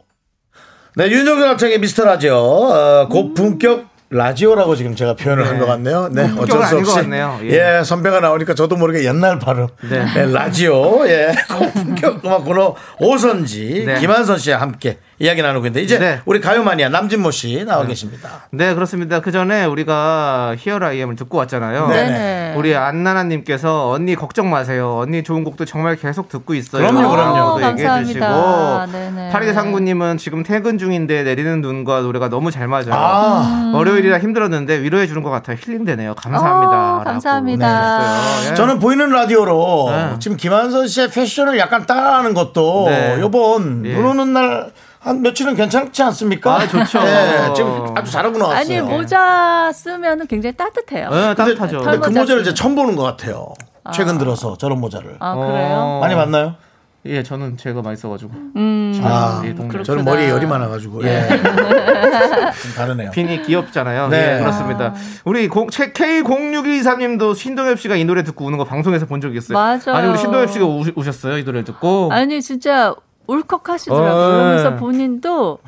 [0.95, 2.35] 네, 윤정수 남창의 미스터 라디오.
[2.35, 6.09] 어, 고품격 라디오라고 지금 제가 표현을 한것 같네요.
[6.11, 6.95] 네, 어쩔 수 없이.
[6.95, 7.39] 같네요.
[7.43, 7.79] 예.
[7.79, 7.83] 예.
[7.83, 9.67] 선배가 나오니까 저도 모르게 옛날 발음.
[9.89, 10.05] 네.
[10.15, 11.05] 네, 라디오.
[11.07, 13.99] 예, 고품격 음악 코너 오선지 네.
[13.99, 16.21] 김한선 씨와 함께 이야기 나누고 있는데 이제 네.
[16.25, 18.47] 우리 가요마니아 남진모 씨 나와 계십니다.
[18.51, 19.19] 네, 그렇습니다.
[19.19, 21.87] 그 전에 우리가 Here I Am을 듣고 왔잖아요.
[21.87, 22.03] 네.
[22.03, 22.53] 네네.
[22.55, 24.97] 우리 안나나님께서 언니 걱정 마세요.
[25.01, 26.87] 언니 좋은 곡도 정말 계속 듣고 있어요.
[26.87, 27.37] 그럼요, 그럼요.
[27.41, 28.85] 어, 얘기해 감사합니다.
[28.87, 29.29] 주시고 네네.
[29.31, 32.93] 파리대 상구님은 지금 퇴근 중인데 내리는 눈과 노래가 너무 잘 맞아요.
[32.93, 35.57] 아, 월요일이라 힘들었는데 위로해 주는 것 같아요.
[35.59, 36.15] 힐링되네요.
[36.15, 36.71] 감사합니다.
[36.71, 37.99] 어, 라고 감사합니다.
[38.07, 38.51] 해주셨어요.
[38.51, 38.55] 예.
[38.55, 40.15] 저는 보이는 라디오로 네.
[40.19, 43.17] 지금 김한선 씨의 패션을 약간 따라하는 것도 네.
[43.19, 43.93] 요번 예.
[43.93, 46.55] 눈 오는 날 한 며칠은 괜찮지 않습니까?
[46.55, 47.01] 아, 좋죠.
[47.01, 48.59] 네, 지금 아주 잘하고 나왔어요.
[48.59, 51.09] 아니 모자 쓰면은 굉장히 따뜻해요.
[51.09, 51.77] 네, 근데, 따뜻하죠.
[51.79, 52.41] 근데 그 털모자 모자를.
[52.41, 53.53] 이제 처음 보는 것 같아요.
[53.93, 55.15] 최근 들어서 저런 모자를.
[55.19, 55.77] 아 그래요?
[55.77, 56.55] 어, 많이 봤나요?
[57.05, 58.31] 예, 저는 제가 많이 써가지고.
[58.57, 58.99] 음.
[59.03, 59.55] 아, 예.
[59.83, 60.03] 저는.
[60.03, 61.01] 머리에 열이 많아가지고.
[61.05, 61.29] 예.
[62.61, 63.11] 좀 다르네요.
[63.11, 64.09] 핀이 귀엽잖아요.
[64.09, 64.33] 네.
[64.33, 64.93] 네, 그렇습니다.
[65.23, 69.57] 우리 공, 채- K0623님도 신동엽 씨가 이 노래 듣고 우는 거 방송에서 본 적이 있어요.
[69.57, 69.95] 맞아요.
[69.95, 71.37] 아니, 우리 신동엽 씨가 우, 우셨어요?
[71.37, 72.09] 이 노래를 듣고.
[72.11, 72.93] 아니 진짜
[73.29, 74.11] 울컥하시더라고요.
[74.11, 74.75] 어, 그러면서 네.
[74.77, 75.59] 본인도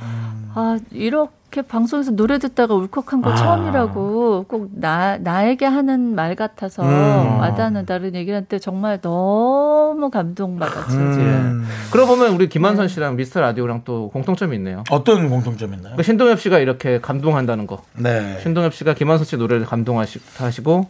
[0.53, 3.35] 아 이렇게 방송에서 노래 듣다가 울컥한 거 아.
[3.35, 7.39] 처음이라고 꼭 나 나에게 하는 말 같아서 음.
[7.39, 10.97] 와닿는다는 얘기를 했는데 정말 너무 감동받았죠.
[10.97, 11.65] 음.
[11.91, 14.83] 그러고 보면 우리 김한선 씨랑 미스터 라디오랑 또 공통점이 있네요.
[14.89, 15.95] 어떤 공통점 있나요?
[15.95, 17.81] 그 신동엽 씨가 이렇게 감동한다는 거.
[17.97, 18.39] 네.
[18.41, 20.87] 신동엽 씨가 김한선 씨 노래를 감동하시고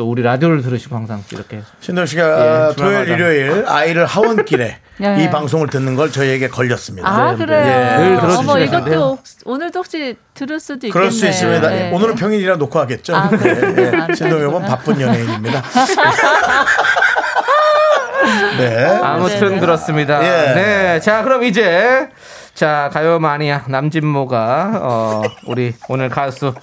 [0.00, 3.12] 또 우리 라디오를 들으시고 항상 이렇게 신동 씨가 예, 토요일, 주말마다.
[3.12, 5.24] 일요일 아이를 하원길에 네.
[5.24, 7.06] 이 방송을 듣는 걸 저희에게 걸렸습니다.
[7.06, 7.66] 아 네, 그래요.
[7.66, 10.92] 예, 늘 어머 이것도 오늘도 혹시 들을 수도 있겠네요.
[10.92, 11.68] 그럴 수 있습니다.
[11.68, 11.92] 네.
[11.92, 13.14] 오늘은 평일이라 놓고 하겠죠.
[13.14, 13.28] 아?
[13.28, 14.68] 네, 아, 신동엽은 그렇구나.
[14.68, 15.62] 바쁜 연예인입니다.
[18.56, 18.86] 네.
[19.02, 19.60] 아무튼 네.
[19.60, 20.22] 그렇습니다.
[20.22, 20.54] 예.
[20.54, 21.00] 네.
[21.00, 22.08] 자, 그럼 이제
[22.54, 26.54] 자, 가요 마니아 남진모가 어, 우리 오늘 가수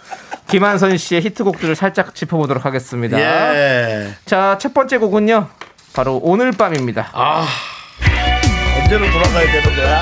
[0.48, 3.20] 김한선 씨의 히트곡들을 살짝 짚어보도록 하겠습니다.
[3.20, 4.16] 예.
[4.26, 5.48] 자, 첫 번째 곡은요.
[5.94, 7.10] 바로 오늘 밤입니다.
[7.12, 7.46] 아,
[8.82, 10.02] 언제로 돌아가야 되는 거야?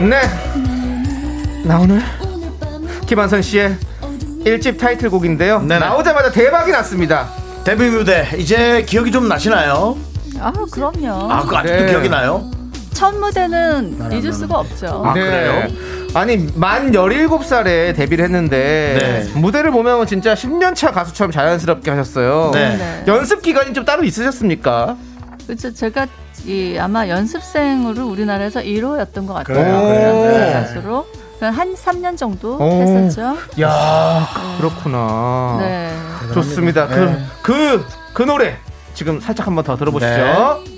[0.00, 1.64] 네.
[1.64, 2.02] 나 오늘
[3.06, 3.76] 김한선 씨의
[4.44, 5.60] 1집 타이틀곡인데요.
[5.60, 5.78] 네네.
[5.78, 7.28] 나오자마자 대박이 났습니다.
[7.64, 9.96] 데뷔 무대 이제 기억이 좀 나시나요?
[10.40, 11.32] 아 그럼요.
[11.32, 11.90] 아, 그 아직도 네.
[11.90, 12.50] 기억이 나요?
[12.94, 15.02] 첫 무대는 잊을 수가 없죠.
[15.04, 15.68] 아, 그래요?
[16.14, 19.40] 아니 만 17살에 데뷔를 했는데 네.
[19.40, 22.50] 무대를 보면 진짜 10년차 가수처럼 자연스럽게 하셨어요.
[22.54, 22.76] 네.
[22.76, 23.04] 네.
[23.08, 24.96] 연습 기간이 좀 따로 있으셨습니까?
[25.46, 25.74] 그렇죠.
[25.74, 26.06] 제가
[26.46, 29.56] 이 아마 연습생으로 우리나라에서 1호였던 것 같아요.
[29.56, 30.12] 그래요.
[30.28, 30.52] 네, 네.
[30.52, 31.06] 가수로
[31.40, 32.80] 한 3년 정도 오.
[32.80, 33.36] 했었죠.
[33.60, 34.26] 야
[34.58, 35.58] 그렇구나.
[35.60, 35.90] 네.
[36.32, 36.86] 좋습니다.
[36.88, 36.94] 네.
[37.42, 37.84] 그, 그,
[38.14, 38.56] 그 노래
[38.94, 40.73] 지금 살짝 한번 더 들어보시죠.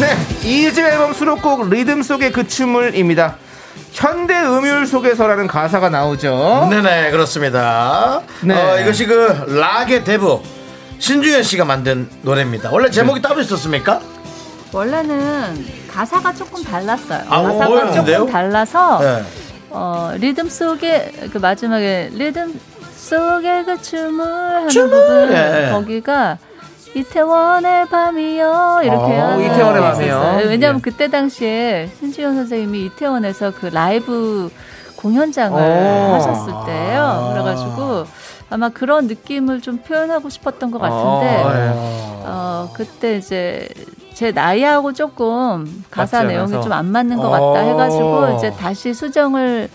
[0.00, 3.36] 네, 이집 앨범 수록곡 리듬 속의 그 춤을입니다.
[3.92, 6.66] 현대 음율 속에서라는 가사가 나오죠.
[6.70, 8.20] 네네 그렇습니다.
[8.42, 8.54] 네.
[8.54, 10.42] 어, 이것이 그 락의 대부
[10.98, 12.70] 신중현 씨가 만든 노래입니다.
[12.72, 14.00] 원래 제목이 따로 있었습니까?
[14.72, 17.22] 원래는 가사가 조금 달랐어요.
[17.28, 18.18] 아, 가사가 뭐였는데요?
[18.18, 19.22] 조금 달라서 네.
[19.70, 22.58] 어, 리듬 속에 그 마지막에 리듬
[22.96, 25.68] 속에 그 춤을 하는 춤을, 부분 예.
[25.70, 26.38] 거기가
[26.94, 30.48] 이태원의 밤이요 이렇게 어, 이태원의 게 밤이요.
[30.48, 30.82] 왜냐하면 예.
[30.82, 34.50] 그때 당시에 신지현 선생님이 이태원에서 그 라이브
[34.96, 36.14] 공연장을 오.
[36.14, 37.30] 하셨을 때예요.
[37.32, 38.04] 그래가지고
[38.50, 41.72] 아마 그런 느낌을 좀 표현하고 싶었던 것 같은데 어, 예.
[42.26, 43.68] 어, 그때 이제
[44.14, 46.52] 제 나이하고 조금 가사 내용이.
[46.62, 47.30] 좀 안 맞는 것 어.
[47.30, 49.68] 같다 해가지고 이제 다시 수정을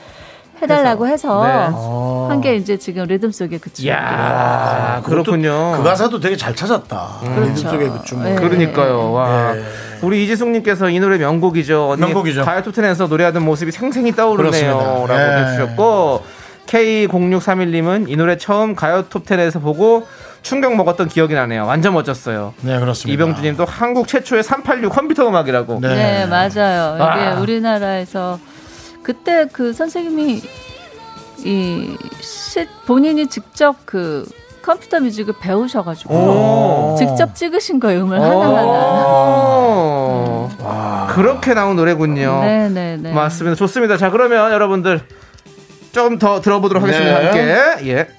[0.62, 2.30] 해달라고 해서 네.
[2.30, 3.86] 한게 이제 지금 리듬 속에 그 춤.
[3.86, 5.76] 이야, 그렇군요.
[5.78, 7.20] 그 가사도 되게 잘 찾았다.
[7.22, 7.42] 그렇죠.
[7.42, 8.24] 리듬 속의 그 춤.
[8.24, 8.36] 네.
[8.36, 9.12] 그러니까요.
[9.14, 9.56] 와.
[9.56, 9.64] 예.
[10.02, 11.90] 우리 이지숙님께서 이 노래 명곡이죠.
[11.92, 12.46] 언니 명곡이죠.
[12.46, 14.52] 가요톱텐에서 노래하던 모습이 생생히 떠오르네요.
[14.52, 15.14] 그렇습니다.
[15.14, 15.46] 라고 예.
[15.46, 16.24] 해주셨고
[16.68, 20.08] K0631님은 이 노래 처음 가요톱텐에서 보고
[20.42, 21.66] 충격 먹었던 기억이 나네요.
[21.66, 22.54] 완전 멋졌어요.
[22.62, 23.14] 네, 그렇습니다.
[23.14, 25.80] 이병주님도 한국 최초의 386 컴퓨터 음악이라고.
[25.82, 25.88] 네.
[25.88, 26.96] 네, 맞아요.
[26.96, 27.40] 이게 아.
[27.42, 28.40] 우리나라에서
[29.10, 30.40] 그때 그 선생님이
[31.40, 34.24] 이 시, 본인이 직접 그
[34.62, 36.96] 컴퓨터 뮤직을 배우셔가지고 오.
[36.96, 38.62] 직접 찍으신 거예요 음을 하나하나.
[39.08, 40.48] 오.
[41.10, 42.42] 그렇게 나온 노래군요.
[42.42, 43.12] 네네네.
[43.12, 43.56] 맞습니다.
[43.56, 43.98] 좋습니다.
[43.98, 45.02] 자, 그러면 여러분들
[45.92, 47.20] 좀더 들어보도록 하겠습니다.
[47.20, 47.26] 네.
[47.26, 47.90] 함께.
[47.90, 48.19] 예.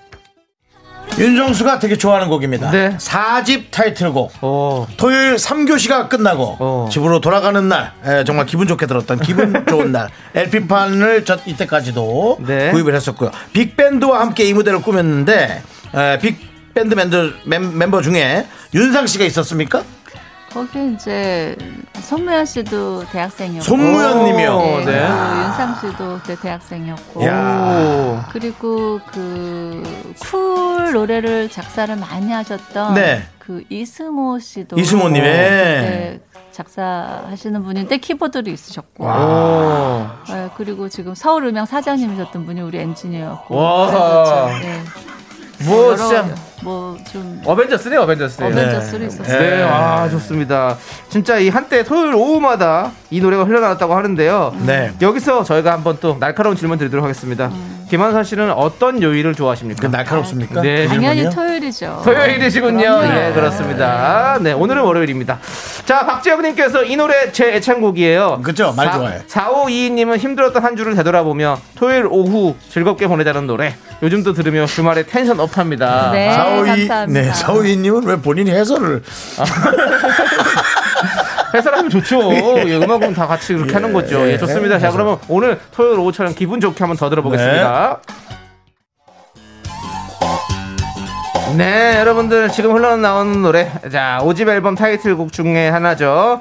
[1.21, 2.71] 윤정수가 되게 좋아하는 곡입니다.
[2.71, 2.97] 네.
[2.99, 4.43] 사 4집 타이틀곡.
[4.43, 4.87] 오.
[4.97, 6.89] 토요일 3교시가 끝나고 어.
[6.91, 12.71] 집으로 돌아가는 날 에, 정말 기분 좋게 들었던 기분 좋은 날 LP판을 저 이때까지도 네.
[12.71, 15.63] 구입을 했었고요 빅밴드와 함께 이 무대를 꾸몄는데
[15.95, 19.83] 에, 빅 밴드 멤버, 멤, 멤버 중에 윤상 씨가 있었습니까?
[20.53, 21.57] 거기 이제
[22.01, 24.57] 손무현 씨도 대학생이었고 손무현 님이요.
[24.57, 24.85] 오, 네.
[24.85, 24.85] 네.
[24.85, 28.29] 그리고 윤상 씨도 그때 대학생이었고 야.
[28.33, 29.83] 그리고 그
[30.21, 33.23] 쿨 노래를 작사를 많이 하셨던 네.
[33.39, 36.21] 그 이승호 씨도 이승호님, 예.
[36.21, 36.21] 그때
[36.53, 40.07] 작사하시는 분인데 키보드도 있으셨고 오.
[40.29, 43.87] 네, 그리고 지금 서울음향 사장님이셨던 분이 우리 엔지니어였고 와.
[43.87, 44.83] 그래서 네.
[45.67, 46.35] 뭐, 진짜.
[46.63, 48.43] 뭐좀 어벤져스네, 어벤져스.
[48.43, 49.07] 어벤져스로 네.
[49.07, 49.41] 있었어요.
[49.41, 50.77] 네, 아, 좋습니다.
[51.09, 54.55] 진짜 이 한때 토요일 오후마다 이 노래가 흘러나왔다고 하는데요.
[54.67, 54.93] 네.
[55.01, 57.51] 여기서 저희가 한번 또 날카로운 질문 드리도록 하겠습니다.
[57.91, 59.81] 김한선 씨는 어떤 요일을 좋아하십니까?
[59.81, 60.63] 그 날카롭습니까?
[60.63, 60.85] 네.
[60.87, 61.29] 그 당연히?
[61.29, 62.03] 토요일이죠.
[62.05, 63.01] 토요일이시군요.
[63.03, 64.39] 예, 그렇습니다.
[64.41, 65.41] 네, 오늘은 월요일입니다.
[65.87, 68.43] 자, 박재혁님께서 이 노래 제 애창곡이에요.
[68.45, 68.73] 그죠?
[68.77, 69.23] 말 좋아해.
[69.27, 73.75] 4522님은 힘들었던 한 주를 되돌아보며 토요일 오후 즐겁게 보내자는 노래.
[74.05, 76.13] 요즘도 들으며 주말에 텐션 업합니다.
[76.13, 76.50] 네, 감
[76.87, 77.07] 사합니다.
[77.07, 79.03] 네, 사오이님은 왜 본인이 해설을
[81.55, 82.33] 해설하면 좋죠.
[82.69, 84.29] 예, 음악은 다 같이 그렇게 하는 거죠.
[84.29, 84.79] 예, 좋습니다.
[84.79, 88.01] 자, 그러면 오늘 토요일 오후처럼 기분 좋게 한번 더 들어보겠습니다.
[91.57, 93.73] 네, 여러분들 지금 흘러나오는 노래.
[93.91, 96.41] 자, 오집 앨범 타이틀곡 중에 하나죠.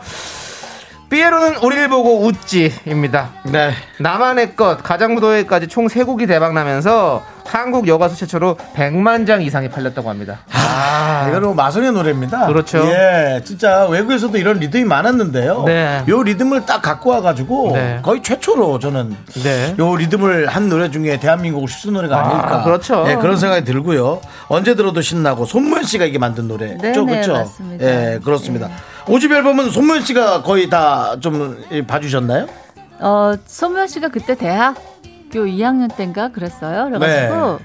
[1.09, 3.29] 삐에로는 우리를 보고 웃지입니다.
[3.43, 3.71] 네.
[3.99, 10.07] 나만의 것, 가장 무도회까지 총 3곡이 대박 나면서 한국 여가수 최초로 100만 장 이상이 팔렸다고
[10.07, 10.39] 합니다.
[10.51, 12.45] 아, 이거는 마성의 노래입니다.
[12.45, 12.85] 그렇죠.
[12.85, 15.63] 예, 진짜 외국에서도 이런 리듬이 많았는데요.
[15.65, 16.03] 네.
[16.07, 17.99] 요 리듬을 딱 갖고 와가지고 네.
[18.03, 19.75] 거의 최초로 저는 네.
[19.79, 23.03] 요 리듬을 한 노래 중에 대한민국을 휩쓴 노래가 아, 닐까 그렇죠.
[23.07, 24.21] 예, 그런 생각이 들고요.
[24.47, 27.33] 언제 들어도 신나고 손무현 씨가 이게 만든 노래죠, 네, 그렇죠?
[27.33, 27.85] 네, 맞습니다.
[27.85, 28.69] 예, 그렇습니다.
[29.09, 32.47] 오집 앨범은 손무현 씨가 거의 다 좀 봐주셨나요?
[32.99, 34.75] 어, 소면 씨가 그때 대학교
[35.45, 36.85] 2학년 때인가 그랬어요.
[36.85, 37.59] 그래가지고 네.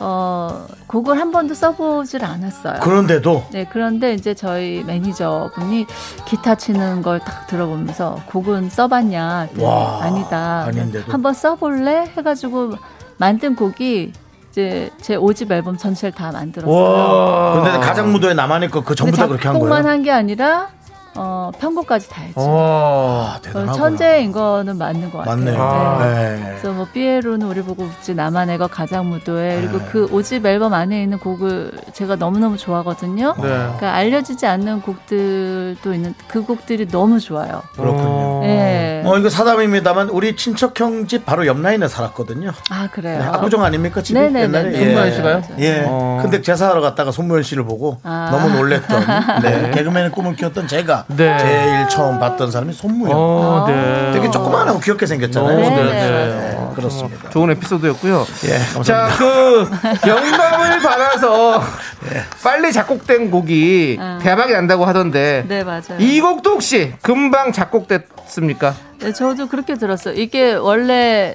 [0.00, 2.80] 어, 곡을 한 번도 써보질 않았어요.
[2.80, 5.86] 그런데도 네, 그런데 이제 저희 매니저 분이
[6.26, 9.48] 기타 치는 걸 딱 들어보면서 곡은 써봤냐?
[9.58, 10.64] 와, 아니다.
[10.66, 11.12] 아닌데도.
[11.12, 12.10] 한번 써볼래?
[12.16, 12.74] 해가지고
[13.16, 14.12] 만든 곡이
[14.54, 17.60] 이제 제 5집 앨범 전체를 다 만들었어요.
[17.64, 19.92] 근데 가장 무도에 나만의 거그 전부 다 그렇게 한 작곡만 거예요.
[19.92, 20.68] 한게 아니라
[21.16, 22.40] 어, 편곡까지 다 했죠.
[22.40, 23.72] 어, 어, 대단하구나.
[23.74, 25.36] 천재인 거는 맞는 것 같아요.
[25.36, 25.98] 맞네요.
[26.00, 26.36] 네.
[26.36, 26.42] 네.
[26.60, 31.02] 그래서 뭐 삐에로는 우리 보고 웃지 나만 애가 가장 무도해 그리고 그 5집 앨범 안에
[31.02, 33.34] 있는 곡을 제가 너무너무 좋아하거든요.
[33.36, 33.42] 네.
[33.42, 37.62] 그러니까 알려지지 않는 곡들도 있는 그 곡들이 너무 좋아요.
[37.76, 38.44] 그렇군요.
[38.44, 39.02] 예.
[39.04, 42.50] 어, 이거 사담입니다만 우리 친척 형 집 바로 옆 라인에 살았거든요.
[42.70, 43.18] 아 그래요.
[43.18, 44.42] 네, 압구정 아닙니까 집이 네네네.
[44.42, 45.42] 옛날에 손무현 씨가요?
[45.58, 45.84] 예.
[45.86, 46.18] 어.
[46.22, 48.28] 근데 제사하러 갔다가 손무현 씨를 보고 아.
[48.32, 49.04] 너무 놀랬던
[49.42, 49.70] 네.
[49.72, 51.38] 개그맨의 꿈을 키웠던 제가 네.
[51.38, 53.12] 제일 처음 봤던 사람이 손무현.
[53.14, 54.10] 어, 네.
[54.12, 55.56] 되게 조그만하고 귀엽게 생겼잖아요.
[55.56, 55.92] 어, 네, 네, 네.
[55.92, 57.30] 네, 그렇습니다.
[57.30, 58.26] 좋은 에피소드였고요.
[58.46, 59.16] 예, 자, 감사합니다.
[59.16, 61.62] 그 영감을 받아서
[62.42, 64.18] 빨리 작곡된 곡이 아.
[64.22, 65.98] 대박이 난다고 하던데 네 맞아요.
[65.98, 68.74] 이 곡도 혹시 금방 작곡됐습니까?
[69.00, 70.14] 네, 저도 그렇게 들었어요.
[70.14, 71.34] 이게 원래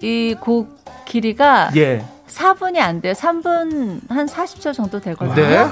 [0.00, 2.04] 이 곡 길이가 예.
[2.28, 3.14] 4분이 안 돼요.
[3.14, 5.34] 3분 한 40초 정도 되거든요.
[5.34, 5.66] 네.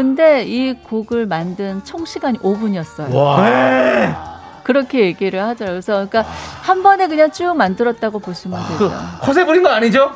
[0.00, 3.12] 근데 이 곡을 만든 총 시간이 5분이었어요.
[3.14, 4.40] 와.
[4.62, 5.80] 그렇게 얘기를 하더라고요.
[5.82, 6.24] 그래서 그러니까
[6.62, 8.88] 한 번에 그냥 쭉 만들었다고 보시면 그 되죠.
[9.26, 10.12] 허세 부린 거 아니죠?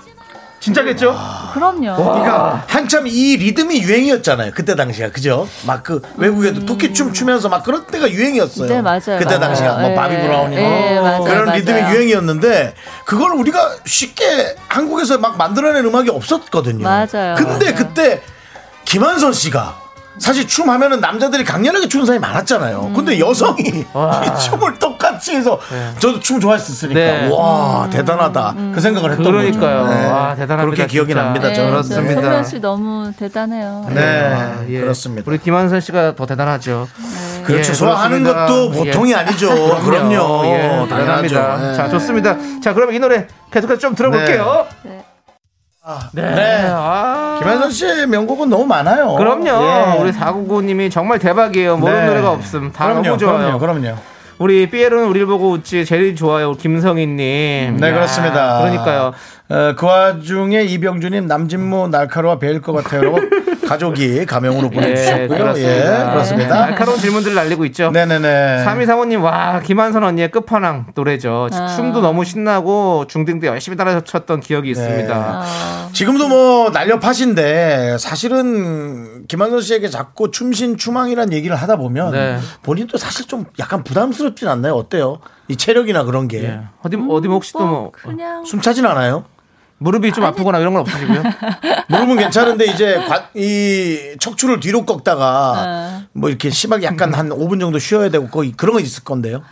[0.61, 1.15] 진짜겠죠?
[1.53, 1.97] 그럼요.
[1.97, 4.53] 그러니까 한참 이 리듬이 유행이었잖아요.
[4.55, 5.47] 그때 당시가 그죠?
[5.67, 8.67] 막 그 외국에도 토끼춤 추면서 막 그런 때가 유행이었어요.
[8.67, 9.19] 네, 맞아요.
[9.19, 9.41] 그때 맞아요.
[9.41, 9.95] 당시가 뭐 예.
[9.95, 11.59] 바비 브라운이 예, 맞아요, 그런 맞아요.
[11.59, 12.73] 리듬이 유행이었는데
[13.05, 16.85] 그걸 우리가 쉽게 한국에서 막 만들어낸 음악이 없었거든요.
[16.85, 17.35] 맞아요.
[17.37, 17.75] 근데 맞아요.
[17.77, 18.23] 그때
[18.85, 19.83] 김한선 씨가
[20.17, 22.83] 사실 춤 하면은 남자들이 강렬하게 추는 사람이 많았잖아요.
[22.83, 22.95] 음.
[22.95, 25.59] 근데 여성이 이 춤을 똑같이 해서
[25.99, 27.29] 저도 춤 좋아했었으니까 네.
[27.33, 29.83] 와 대단하다 그 생각을 했던 그러니까요.
[29.83, 29.93] 거죠.
[29.95, 30.07] 네.
[30.07, 31.23] 와, 대단합니다, 그렇게 기억이 진짜.
[31.25, 31.49] 납니다.
[31.49, 31.71] 네, 저는.
[31.71, 32.21] 그렇습니다.
[32.23, 33.87] 소면 씨 너무 대단해요.
[33.93, 34.81] 네, 예.
[34.83, 35.25] 그렇습니다.
[35.29, 36.87] 우리 김한선 씨가 더 대단하죠.
[37.45, 37.71] 그렇죠.
[37.71, 38.47] 예, 소화하는 그렇습니다.
[38.47, 39.15] 것도 보통이 예.
[39.17, 39.49] 아니죠.
[39.85, 40.45] 그럼요.
[40.47, 40.89] 예, 당연하죠.
[40.97, 41.73] 대단합니다.
[41.73, 41.77] 예.
[41.77, 42.37] 자, 좋습니다.
[42.63, 44.67] 자, 그럼 이 노래 계속해서 좀 들어볼게요.
[44.85, 45.05] 네.
[46.13, 46.23] 네.
[46.35, 46.69] 네.
[46.71, 47.37] 아.
[47.41, 49.15] 김한선 씨의 명곡은 너무 많아요.
[49.15, 49.47] 그럼요.
[49.47, 49.99] 예.
[50.01, 51.77] 우리 499님이 정말 대박이에요.
[51.77, 52.07] 모르는 네.
[52.07, 52.73] 노래가 없음.
[52.73, 53.59] 다 그럼요, 너무 좋아요.
[53.59, 53.81] 그럼요.
[53.81, 53.99] 그럼요.
[54.39, 56.53] 우리 삐에로는 우리를 보고 웃지 제일 좋아요.
[56.55, 57.17] 김성희님.
[57.19, 58.59] 네, 야, 그렇습니다.
[58.61, 59.13] 그러니까요.
[59.51, 63.15] 어, 그 와중에 이병주님 남진무 날카로워 배일 것 같아요.
[63.67, 65.29] 가족이 가명으로 예, 보내주셨고요.
[65.29, 66.09] 그렇습니다.
[66.09, 66.61] 예, 그렇습니다.
[66.61, 67.91] 날카로운 질문들을 날리고 있죠.
[67.91, 68.65] 네네네.
[68.65, 71.49] 3235님, 와, 김한선 언니의 끝판왕 노래죠.
[71.53, 71.67] 아.
[71.69, 75.15] 춤도 너무 신나고 중등 때 열심히 따라 췄던 기억이 있습니다.
[75.15, 82.39] 아, 지금도 뭐 날렵하신데 사실은 김한선 씨에게 자꾸 춤신 추망이란 얘기를 하다 보면 네.
[82.63, 84.75] 본인도 사실 좀 약간 부담스럽진 않나요?
[84.75, 85.19] 어때요?
[85.49, 86.43] 이 체력이나 그런 게.
[86.45, 86.61] 예.
[86.83, 89.25] 어디, 어디 뭐 혹시 또 뭐, 그냥 숨차진 않아요?
[89.85, 91.23] 무릎이 좀 아프거나 이런 건 없으시고요?
[91.89, 97.79] 무릎은 괜찮은데 이제 관- 이 척추를 뒤로 꺾다가 뭐 이렇게 심하게 약간 한 5분 정도
[97.79, 99.43] 쉬어야 되고 거의 그런 거 있을 건데요.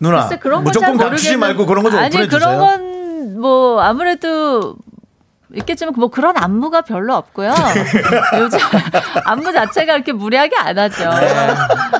[0.00, 3.34] 누나 글쎄 그런 무조건 건잘 감추지 모르겠는- 말고 그런 거 좀 아니 오픈해 그런 주세요.
[3.40, 4.76] 건뭐 아무래도
[5.54, 7.52] 있겠지만 뭐 그런 안무가 별로 없고요.
[8.38, 8.58] 요즘
[9.24, 11.10] 안무 자체가 그렇게 무리하게 안 하죠.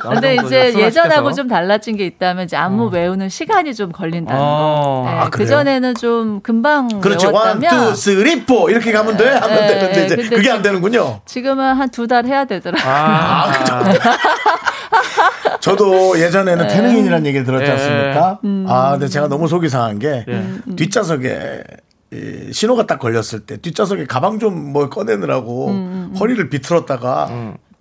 [0.03, 0.81] 근데 정도 이제 순화시켜서.
[0.81, 5.03] 예전하고 좀 달라진 게 있다면 이제 안무 외우는 시간이 좀 걸린다는 어.
[5.05, 5.11] 거.
[5.11, 5.29] 네, 아?
[5.31, 9.67] 그 전에는 좀 금방 그렇지 one, 외웠다면 two, three, four 이렇게 가면 돼 하면 네,
[9.67, 11.21] 되는데 이제 근데 그게 안 되는군요.
[11.27, 12.91] 지금은 한 두 달 해야 되더라고요.
[12.93, 13.53] 아,
[15.61, 16.75] 저도 예전에는 네.
[16.75, 17.71] 태능인이라는 얘기를 들었지 예.
[17.71, 18.39] 않습니까?
[18.45, 18.67] 음.
[18.69, 20.45] 아, 근데 제가 너무 속이 상한 게 예.
[20.77, 21.63] 뒷좌석에
[22.13, 27.29] 이 신호가 딱 걸렸을 때 뒷좌석에 가방 좀 뭐 꺼내느라고 음, 허리를 비틀었다가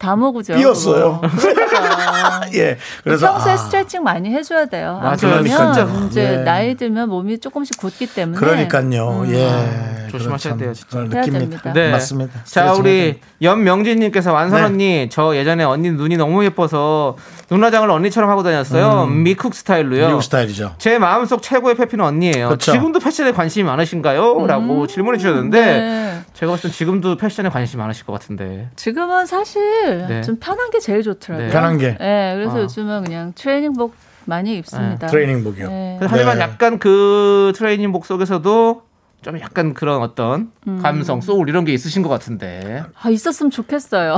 [0.02, 0.56] 다 먹으죠.
[0.56, 1.22] 삐었어요.
[1.22, 2.42] 그러니까.
[2.56, 2.78] 예.
[3.04, 4.98] 그래서 평소에 아, 스트레칭 많이 해줘야 돼요.
[5.00, 5.18] 안 맞아요.
[5.20, 6.08] 그러면 그러니까요.
[6.08, 6.38] 이제 예.
[6.38, 9.26] 나이 들면 몸이 조금씩 굳기 때문에 그러니까요.
[9.28, 10.08] 예.
[10.10, 11.00] 조심하셔야 돼요, 진짜.
[11.00, 11.40] 느낍니다.
[11.40, 11.74] 됩니다.
[11.74, 11.92] 네.
[11.92, 12.44] 맞습니다.
[12.44, 13.20] 자, 우리.
[13.42, 14.66] 연명진님께서 완선 네.
[14.66, 17.16] 언니, 저 예전에 언니 눈이 너무 예뻐서
[17.50, 19.06] 눈화장을 언니처럼 하고 다녔어요.
[19.08, 20.04] 미쿡 스타일로요.
[20.06, 20.08] 음.
[20.10, 20.76] 미국 스타일이죠.
[20.78, 22.48] 제 마음속 최고의 페피는 언니예요.
[22.48, 22.72] 그렇죠.
[22.72, 24.46] 지금도 패션에 관심이 많으신가요?
[24.48, 26.22] 라고 질문해 주셨는데 네.
[26.34, 28.70] 제가 봤을 땐 지금도 패션에 관심이 많으실 것 같은데.
[28.76, 29.62] 지금은 사실
[29.96, 30.22] 네.
[30.22, 31.48] 좀 편한 게 제일 좋더라고요.
[31.48, 31.54] 네.
[31.54, 31.98] 편한 게.
[31.98, 32.62] 네, 그래서 어.
[32.62, 33.94] 요즘은 그냥 트레이닝복
[34.26, 35.08] 많이 입습니다.
[35.08, 35.68] 트레이닝복이요.
[35.68, 36.00] 네.
[36.02, 36.44] 하지만 네.
[36.44, 38.84] 약간 그 트레이닝복 속에서도
[39.22, 40.80] 좀 약간 그런 어떤 음.
[40.82, 42.84] 감성, 소울 이런 게 있으신 것 같은데.
[43.00, 44.18] 아, 있었으면 좋겠어요.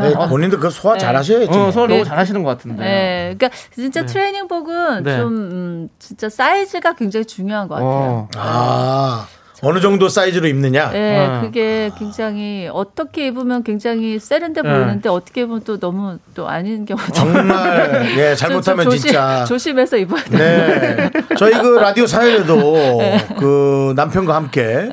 [0.00, 1.50] 네, 본인도 그 소화 잘 하셔야죠.
[1.50, 1.94] 어, 서로 네.
[1.94, 2.84] 너무 잘하시는 것 같은데.
[2.84, 3.34] 네.
[3.36, 5.16] 그러니까 진짜 트레이닝복은 네.
[5.18, 7.90] 좀 음, 진짜 사이즈가 굉장히 중요한 것 같아요.
[7.90, 8.28] 어.
[8.36, 9.26] 아,
[9.64, 10.90] 어느 정도 사이즈로 입느냐?
[10.90, 11.40] 네, 어.
[11.42, 14.68] 그게 굉장히 어떻게 입으면 굉장히 세련돼 네.
[14.68, 19.44] 보이는데 어떻게 입으면 또 너무 또 아닌 경우도 정말 예, 좀- 잘못하면 좀 조심, 진짜
[19.46, 20.38] 조심해서 입어야 돼요.
[20.38, 21.10] 네.
[21.38, 23.00] 저희 그 라디오 사연에도
[23.38, 24.88] 그 남편과 함께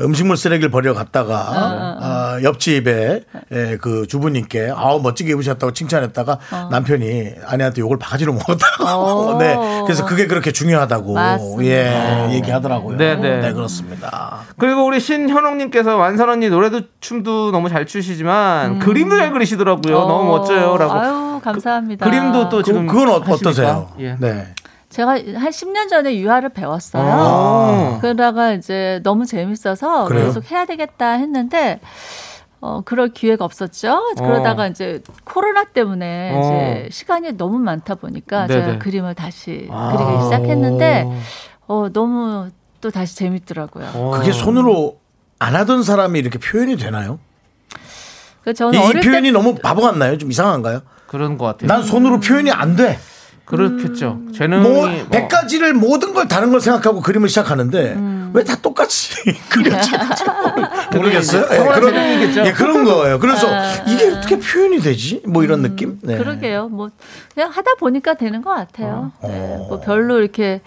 [0.00, 1.34] 음식물 쓰레기를 버리러 갔다가
[2.00, 3.22] 아, 옆집에
[3.52, 6.38] 예, 그 주부님께 아우 멋지게 입으셨다고 칭찬했다가
[6.70, 8.84] 남편이 아내한테 욕을 바가지로 먹었다고.
[8.86, 9.38] 어.
[9.40, 9.56] 네.
[9.84, 11.64] 그래서 그게 그렇게 중요하다고 맞습니다.
[12.30, 12.96] 예, 얘기하더라고요.
[12.96, 13.52] 네, 네.
[13.52, 14.15] 그렇습니다.
[14.58, 19.98] 그리고 우리 신현옥님께서 완선 언니 노래도 춤도 너무 잘 추시지만 그림도 잘 그리시더라고요.
[19.98, 20.92] 너무 멋져요라고.
[20.92, 20.98] 음.
[20.98, 22.08] 아유, 감사합니다.
[22.08, 23.34] 그 림도 또 그, 지금 그건 어, 하십니까?
[23.34, 23.90] 어떠세요?
[23.98, 24.16] 예.
[24.18, 24.46] 네.
[24.88, 27.02] 제가 한 10년 전에 유화를 배웠어요.
[27.04, 27.98] 아.
[28.00, 30.26] 그러다가 이제 너무 재밌어서 그래요?
[30.26, 31.80] 계속 해야 되겠다 했는데
[32.60, 34.14] 어, 그럴 기회가 없었죠.
[34.16, 36.40] 그러다가 이제 코로나 때문에 어.
[36.40, 38.64] 이제 시간이 너무 많다 보니까 네네.
[38.64, 39.92] 제가 그림을 다시 아.
[39.96, 41.06] 그리기 시작했는데
[41.68, 42.48] 어, 너무
[42.86, 43.90] 또 다시 재밌더라고요.
[43.94, 44.12] 어.
[44.16, 45.00] 그게 손으로
[45.40, 47.18] 안 하던 사람이 이렇게 표현이 되나요?
[48.44, 50.16] 그래서 저는 이, 이 표현이 때 너무 바보 같나요?
[50.18, 50.82] 좀 이상한가요?
[51.08, 51.66] 그런 것 같아요.
[51.66, 53.00] 난 손으로 표현이 안 돼.
[53.44, 54.20] 그렇겠죠.
[54.24, 54.32] 음.
[54.32, 58.30] 재능이 뭐, 뭐- 백 가지를 모든 걸 다른 걸 생각하고 그림을 시작하는데 음.
[58.32, 59.14] 왜다 똑같이
[59.50, 59.90] 그려지?
[60.94, 61.42] 모르겠어요.
[61.50, 62.46] 예, 타고난 그런, 재능이겠죠.
[62.46, 63.18] 예, 그런 거예요.
[63.18, 65.22] 그래서 아, 이게 어떻게 표현이 되지?
[65.26, 65.98] 뭐 이런 느낌?
[66.02, 66.16] 네.
[66.18, 66.68] 그러게요.
[66.68, 66.90] 뭐
[67.34, 69.10] 그냥 하다 보니까 되는 것 같아요.
[69.24, 70.60] 네, 뭐 별로 이렇게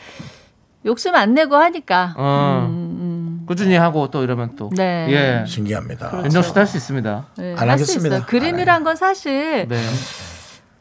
[0.86, 2.14] 욕심 안 내고 하니까.
[2.18, 2.68] 어.
[2.70, 3.44] 음, 음.
[3.46, 5.08] 꾸준히 하고 또 이러면 또 네.
[5.10, 5.46] 예.
[5.48, 6.22] 신기합니다.
[6.24, 7.26] 윤정 씨도 할 수 있습니다.
[7.38, 8.16] 네, 안 할수 하겠습니다.
[8.18, 8.26] 있어요.
[8.28, 9.78] 그림이란 건 사실 네.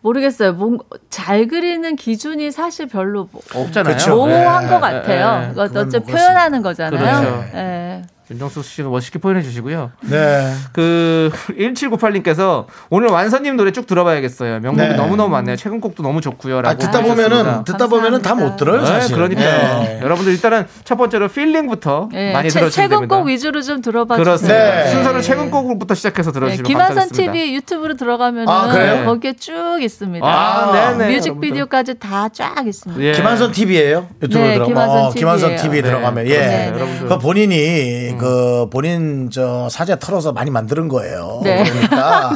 [0.02, 0.52] 모르겠어요.
[0.52, 0.78] 뭔,
[1.10, 3.96] 잘 그리는 기준이 사실 별로 뭐- 없잖아요.
[4.08, 5.40] 모호한 네, 것 같아요.
[5.40, 5.54] 네, 네.
[5.54, 7.20] 그건 어째 뭐 표현하는 거잖아요.
[7.50, 8.08] 그렇죠.
[8.30, 8.34] 예.
[8.34, 9.90] 윤정수 씨는 멋있게 표현해 주시고요.
[10.02, 10.52] 네.
[10.72, 14.60] 그 1798님께서 오늘 완선님 노래 쭉 들어봐야겠어요.
[14.60, 14.94] 명곡이 네.
[14.94, 15.56] 너무너무 많네요.
[15.56, 16.68] 최근 곡도 너무 좋고요라고.
[16.68, 17.28] 아, 듣다 하셨습니다.
[17.28, 19.16] 보면은 듣다 보면은 다 못 들어요, 네, 사실.
[19.16, 19.80] 그러니까요.
[19.82, 20.00] 네.
[20.00, 23.06] 여러분들 일단은 첫 번째로 필링부터 예, 많이 최, 들어 주시면 됩니다.
[23.06, 24.54] 최근 곡 위주로 좀 들어봐 그렇습니다.
[24.58, 24.84] 주세요.
[24.84, 24.90] 네.
[24.92, 27.32] 순서를 최근 곡부터 시작해서 네, 들어 주시면 김한선 감사하겠습니다.
[27.32, 29.04] TV 유튜브로 들어가면은 아?
[29.06, 30.24] 거기에 쭉 있습니다.
[30.24, 31.14] 아, 네네.
[31.14, 33.02] 뮤직 비디오까지 다 쫙 있습니다.
[33.02, 33.12] 예.
[33.12, 35.62] 김한선 TV예요 유튜브로 네, 들어가면 김한선 어, 김한선 TV.
[35.62, 37.08] TV 들어가면 네, 예 네, 여러분들.
[37.08, 41.64] 그 본인이 그 본인 저 사제 털어서 많이 만드는 거예요 네.
[41.64, 42.30] 그러니까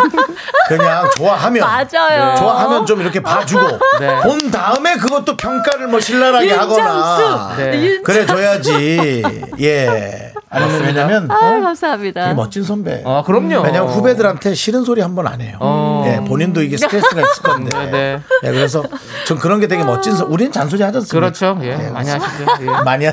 [0.68, 2.34] 그냥 좋아하면 맞아요.
[2.36, 3.62] 좋아하면 좀 이렇게 봐주고
[4.00, 4.20] 네.
[4.22, 7.18] 본 다음에 그것도 평가를 뭐 신랄하게 하거나
[7.56, 7.56] 윤정수.
[7.62, 7.82] 네.
[7.84, 9.22] 윤- 그래 줘야지
[9.60, 11.60] 예 아니면 왜냐면 아, 어?
[11.62, 12.24] 감사합니다.
[12.24, 13.62] 되게 멋진 선배 아, 그럼요.
[13.62, 15.56] 왜냐면 후배들한테 싫은 소리 한 번 안 해요.
[15.60, 16.04] 어.
[16.06, 17.78] 예, 본인도 이게 스트레스가 있을 건데.
[17.78, 18.20] 네, 네.
[18.44, 18.82] 예, 그래서
[19.26, 20.26] 전 그런 게 되게 멋진 소.
[20.26, 21.14] 우리는 잔소리 하지 않습니까?
[21.32, 21.58] 그렇죠.
[21.62, 22.44] 예, 많이 하시죠.
[22.60, 22.66] 예.
[22.84, 23.12] 많이 하.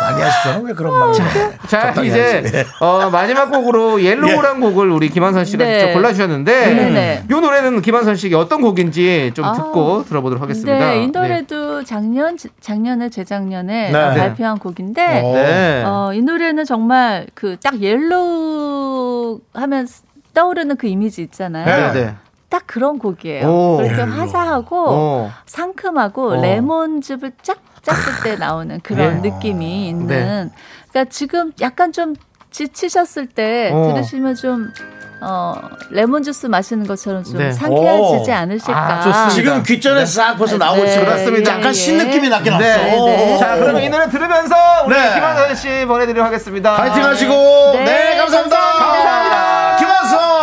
[0.00, 0.60] 많이 하시죠.
[0.64, 1.14] 왜 그런?
[1.14, 1.58] 해?
[1.68, 2.42] 자 적당히 이제.
[2.52, 2.64] 예.
[2.84, 5.78] 어, 마지막 곡으로 Yellow란 곡을 우리 김완선 씨가 네.
[5.80, 7.24] 직접 골라주셨는데.
[7.30, 9.52] 이 노래는 김완선 씨가 어떤 곡인지 좀 아.
[9.52, 10.78] 듣고 들어보도록 하겠습니다.
[10.78, 13.92] 네, 이 노래도 작년 작년에 재작년에 네.
[13.92, 15.32] 발표한 곡인데 어.
[15.34, 15.82] 네.
[15.86, 19.86] 어, 이 노래는 정말 그 딱 yellow 하면
[20.34, 21.64] 떠오르는 그 이미지 있잖아요.
[21.66, 21.92] 네.
[21.92, 22.06] 네.
[22.06, 22.14] 네.
[22.48, 23.46] 딱 그런 곡이에요.
[23.46, 23.76] 오.
[23.78, 24.18] 그렇게 yellow.
[24.18, 25.30] 화사하고 어.
[25.46, 26.42] 상큼하고 어.
[26.42, 29.30] 레몬즙을 쫙 짰을 때 나오는 그런 네.
[29.30, 30.06] 느낌이 있는.
[30.06, 30.50] 네.
[30.90, 32.14] 그러니까 지금 약간 좀
[32.50, 33.92] 지치셨을 때 어.
[33.94, 34.72] 들으시면 좀
[35.22, 35.54] 어,
[35.90, 37.52] 레몬 주스 마시는 것처럼 좀 네.
[37.52, 38.34] 상쾌해지지 오.
[38.34, 39.02] 않으실까.
[39.04, 39.28] 아.
[39.28, 41.04] 지금 귓전에 싹 벌써 나오고 네, 있어요.
[41.04, 41.52] 그렇습니다.
[41.52, 42.76] 약간 예, 신느낌이 나긴 네.
[42.76, 43.04] 났어.
[43.06, 43.38] 네.
[43.38, 44.54] 자 그러면 이 노래 들으면서
[44.86, 45.14] 우리 네.
[45.14, 46.76] 김한선 씨 보내드리도록 하겠습니다.
[46.76, 47.32] 파이팅 하시고.
[47.74, 48.56] 네, 네, 감사합니다.
[48.56, 49.76] 감사합니다.
[49.76, 50.39] 김한선.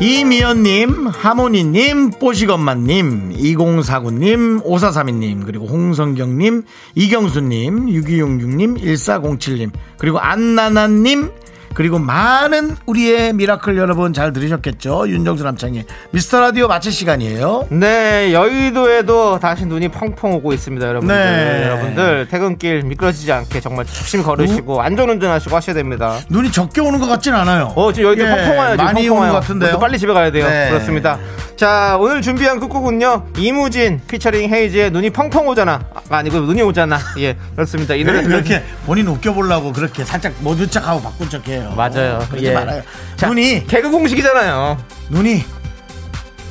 [0.00, 6.62] 이미연님, 하모니님, 뽀시건만님, 2049님, 5432님, 그리고 홍성경님,
[6.94, 11.30] 이경수님, 6266님, 1407님, 그리고 안나나님,
[11.78, 15.08] 그리고 많은 우리의 미라클 여러분 잘 들으셨겠죠?
[15.10, 17.68] 윤정수 남창희 미스터 라디오 마칠 시간이에요.
[17.70, 21.14] 네, 여의도에도 다시 눈이 펑펑 오고 있습니다, 여러분들.
[21.14, 21.66] 네.
[21.68, 26.18] 여러분들 퇴근길 미끄러지지 않게 정말 조심히 걸으시고 안전운전하시고 하셔야 됩니다.
[26.28, 27.72] 눈이 적게 오는 것 같진 않아요.
[27.76, 28.70] 어, 지금 여의도 예, 펑펑 와요.
[28.72, 29.32] 지금 많이 펑펑 오는 와요.
[29.34, 29.78] 것 같은데요.
[29.78, 30.48] 빨리 집에 가야 돼요.
[30.48, 30.70] 네.
[30.70, 31.20] 그렇습니다.
[31.54, 33.26] 자, 오늘 준비한 끝곡은요.
[33.36, 35.80] 이무진 피처링 헤이즈의 눈이 펑펑 오잖아.
[35.94, 36.98] 아, 아니고 눈이 오잖아.
[37.18, 37.94] 예, 그렇습니다.
[37.94, 41.67] 이 노래 왜 그렇게 본인 웃겨보려고 그렇게 살짝 모른 척하고 바꾼 척해요.
[41.76, 42.18] 맞아요.
[42.30, 42.54] 그러지 예.
[42.54, 42.82] 말아요.
[43.16, 44.78] 자, 눈이 개그 공식이잖아요.
[45.10, 45.44] 눈이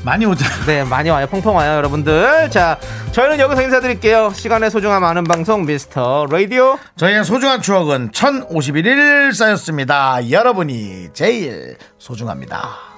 [0.03, 0.65] 많이 오잖아.
[0.65, 1.28] 네, 많이 와요.
[1.28, 2.49] 펑펑 와요, 여러분들.
[2.49, 2.78] 자,
[3.11, 4.32] 저희는 여기서 인사드릴게요.
[4.34, 6.78] 시간의 소중함 아는 방송 미스터 라디오.
[6.95, 10.30] 저희의 소중한 추억은 1051일 쌓였습니다.
[10.30, 12.96] 여러분이 제일 소중합니다.